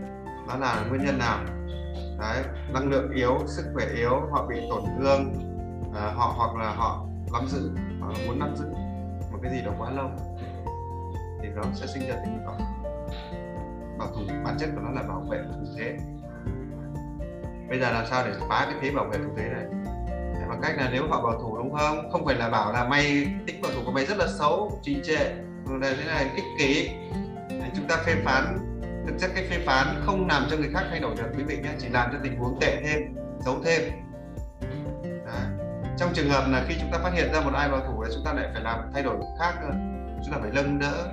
[0.48, 1.40] nó là nguyên nhân nào.
[2.20, 2.44] Đấy
[2.74, 5.34] năng lượng yếu sức khỏe yếu họ bị tổn thương
[5.96, 8.66] à, họ hoặc là họ nắm giữ họ muốn nắm giữ
[9.32, 10.10] một cái gì đó quá lâu
[11.42, 12.67] thì nó sẽ sinh ra tình cảm
[14.00, 15.98] bảo thủ bản chất của nó là bảo vệ thủ thế.
[17.70, 19.66] Bây giờ làm sao để phá cái thế bảo vệ thủ thế này?
[20.50, 22.12] Bằng cách là nếu họ bảo thủ đúng không?
[22.12, 24.98] Không phải là bảo là mày tính bảo thủ của mày rất là xấu trì
[25.04, 25.34] trệ
[25.70, 26.90] là thế này ích kỷ.
[27.76, 28.58] Chúng ta phê phán
[29.08, 31.58] thực chất cái phê phán không làm cho người khác thay đổi được quý vị
[31.64, 33.82] nhé chỉ làm cho tình huống tệ thêm xấu thêm.
[35.26, 35.34] Đó.
[35.98, 38.12] trong trường hợp là khi chúng ta phát hiện ra một ai bảo thủ thì
[38.16, 39.70] chúng ta lại phải làm thay đổi khác cơ
[40.26, 41.08] chúng ta phải nâng đỡ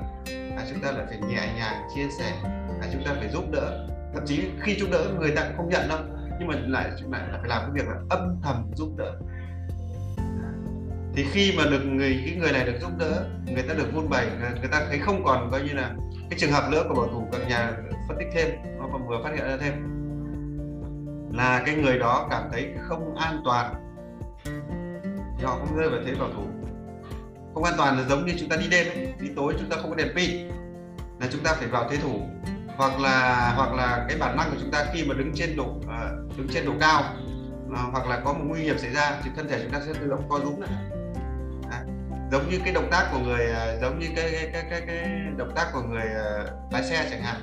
[0.57, 2.33] à, chúng ta lại phải nhẹ nhàng chia sẻ
[2.85, 3.87] là chúng ta phải giúp đỡ.
[4.15, 5.99] Thậm chí khi giúp đỡ, người ta cũng không nhận đâu.
[6.39, 9.13] Nhưng mà lại chúng lại phải làm cái việc là âm thầm giúp đỡ.
[11.15, 14.09] Thì khi mà được người, cái người này được giúp đỡ, người ta được vun
[14.09, 14.27] bày,
[14.61, 15.95] người ta thấy không còn coi như là
[16.31, 17.73] cái trường hợp nữa của bảo thủ các nhà
[18.09, 19.73] phân tích thêm nó còn vừa phát hiện ra thêm,
[21.33, 23.75] là cái người đó cảm thấy không an toàn.
[25.39, 26.45] Thì họ không rơi vào thế bảo thủ.
[27.55, 29.15] Không an toàn là giống như chúng ta đi đêm ấy.
[29.21, 30.49] đi tối chúng ta không có đèn pin,
[31.21, 32.21] là chúng ta phải vào thế thủ
[32.77, 35.67] hoặc là hoặc là cái bản năng của chúng ta khi mà đứng trên độ
[35.67, 37.03] uh, đứng trên độ cao
[37.67, 39.93] uh, hoặc là có một nguy hiểm xảy ra thì thân thể chúng ta sẽ
[40.01, 40.71] tự động co rúm lại.
[41.71, 41.85] À,
[42.33, 45.09] giống như cái động tác của người uh, giống như cái cái cái cái, cái
[45.37, 47.37] động tác của người uh, lái xe chẳng hạn.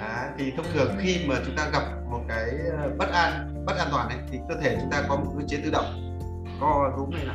[0.00, 2.50] À, thì thông thường khi mà chúng ta gặp một cái
[2.98, 5.60] bất an bất an toàn này thì cơ thể chúng ta có một cơ chế
[5.64, 6.18] tự động
[6.60, 7.34] co rúm này nè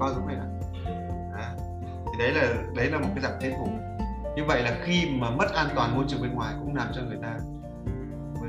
[0.00, 0.42] co rúm này nè
[1.38, 1.50] à,
[2.06, 3.68] thì đấy là đấy là một cái dạng thế thủ
[4.36, 7.02] như vậy là khi mà mất an toàn môi trường bên ngoài cũng làm cho
[7.02, 7.38] người ta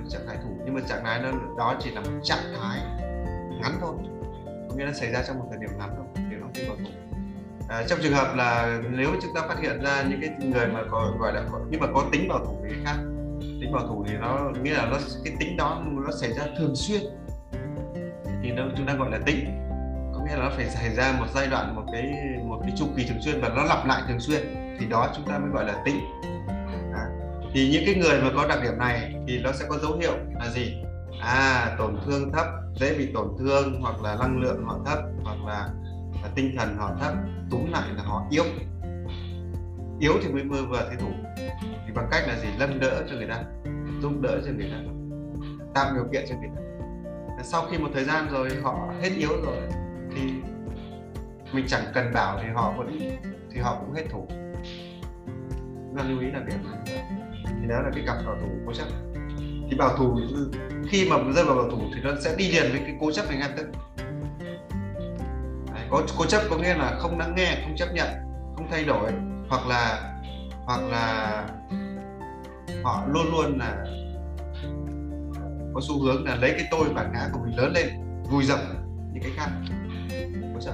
[0.09, 0.49] trạng thái thủ.
[0.65, 2.79] Nhưng mà trạng thái đó, đó chỉ là một trạng thái
[3.61, 3.95] ngắn thôi.
[4.69, 6.75] Có nghĩa là xảy ra trong một thời điểm ngắn thôi thì nó không có
[6.83, 6.89] thủ.
[7.69, 10.79] À, trong trường hợp là nếu chúng ta phát hiện ra những cái người mà
[10.91, 12.95] có gọi là có, nhưng mà có tính bảo thủ thì khác.
[13.39, 16.75] Tính bảo thủ thì nó nghĩa là nó cái tính đó nó xảy ra thường
[16.75, 17.01] xuyên.
[18.43, 19.45] Thì nó chúng ta gọi là tính.
[20.13, 22.13] Có nghĩa là nó phải xảy ra một giai đoạn một cái
[22.43, 25.25] một cái chu kỳ thường xuyên và nó lặp lại thường xuyên thì đó chúng
[25.25, 25.99] ta mới gọi là tĩnh
[26.93, 27.05] à,
[27.53, 30.13] thì những cái người mà có đặc điểm này thì nó sẽ có dấu hiệu
[30.39, 30.83] là gì?
[31.21, 32.45] À tổn thương thấp
[32.79, 35.69] dễ bị tổn thương hoặc là năng lượng họ thấp hoặc là,
[36.23, 37.13] là tinh thần họ thấp
[37.51, 38.43] túm lại là họ yếu.
[39.99, 41.11] Yếu thì mới mơ vừa thế thủ
[41.85, 42.47] thì bằng cách là gì?
[42.59, 43.43] Lân đỡ cho người ta
[44.01, 44.77] giúp đỡ cho người ta
[45.73, 46.61] tạo điều kiện cho người ta.
[47.43, 49.57] Sau khi một thời gian rồi họ hết yếu rồi
[50.15, 50.21] thì
[51.53, 52.99] mình chẳng cần bảo thì họ vẫn
[53.51, 54.27] thì họ cũng hết thủ
[55.95, 57.01] chúng ta lưu ý là điểm này
[57.61, 58.85] thì đó là cái cặp bảo thủ cố chấp
[59.69, 60.19] thì bảo thủ
[60.89, 63.29] khi mà rơi vào bảo thủ thì nó sẽ đi liền với cái cố chấp
[63.29, 63.67] này ngăn tức
[65.73, 68.07] Đấy, có cố chấp có nghĩa là không lắng nghe không chấp nhận
[68.55, 69.11] không thay đổi
[69.49, 70.13] hoặc là
[70.65, 71.47] hoặc là
[72.83, 73.85] họ luôn luôn là
[75.73, 77.87] có xu hướng là lấy cái tôi bản ngã của mình lớn lên
[78.31, 78.59] vùi dập
[79.13, 79.49] những cái khác
[80.53, 80.73] cố chấp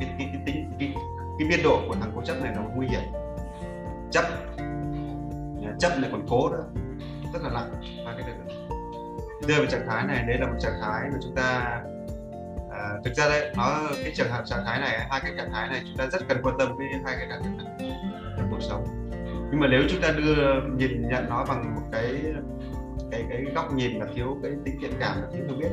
[0.00, 0.94] cái cái cái tính cái,
[1.38, 3.00] cái biên độ của thằng cố chấp này nó nguy hiểm
[4.10, 4.24] chấp.
[5.78, 6.64] Chấp này còn cố nữa
[7.32, 7.70] rất là nặng.
[8.06, 8.56] Hai cái này
[9.48, 11.80] đưa vào trạng thái này đấy là một trạng thái mà chúng ta
[12.70, 15.68] à, thực ra đấy nó cái trường hợp trạng thái này hai cái trạng thái
[15.68, 17.92] này chúng ta rất cần quan tâm với hai cái trạng thái này
[18.36, 18.84] trong cuộc sống.
[19.50, 22.22] Nhưng mà nếu chúng ta đưa nhìn nhận nó bằng một cái
[23.10, 25.70] cái cái góc nhìn là thiếu cái tính thiện cảm là thiếu hiểu biết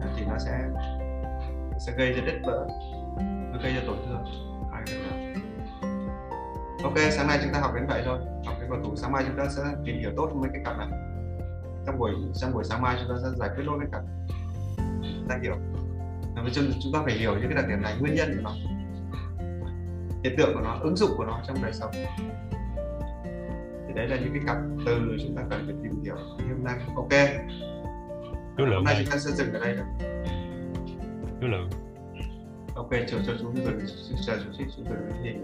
[0.00, 0.58] à, thì nó sẽ
[1.78, 2.66] sẽ gây ra đứt vỡ
[3.52, 4.24] nó gây ra tổn thương.
[4.72, 5.17] Hai cái này
[6.82, 8.18] ok sáng nay chúng ta học đến vậy thôi.
[8.46, 10.78] Học cái bảo thủ sáng mai chúng ta sẽ tìm hiểu tốt mấy cái cặp
[10.78, 10.88] này.
[11.86, 14.02] Trong buổi trong buổi sáng mai chúng ta sẽ giải quyết luôn cái cặp
[15.28, 15.54] ta hiểu.
[16.34, 18.50] Và chúng, chúng ta phải hiểu những cái đặc điểm này nguyên nhân của nó
[20.24, 21.90] hiện tượng của nó ứng dụng của nó trong đời sống.
[23.86, 24.56] Thì đấy là những cái cặp
[24.86, 26.78] từ chúng ta cần phải tìm hiểu như hôm nay.
[26.96, 27.08] Ok.
[28.56, 29.86] Chú lượng hôm nay chúng ta sẽ dừng ở đây rồi
[31.40, 31.70] chú lượng
[32.74, 33.80] ok chờ cho chú dừng
[34.26, 35.38] chờ chú chú dừng cái gì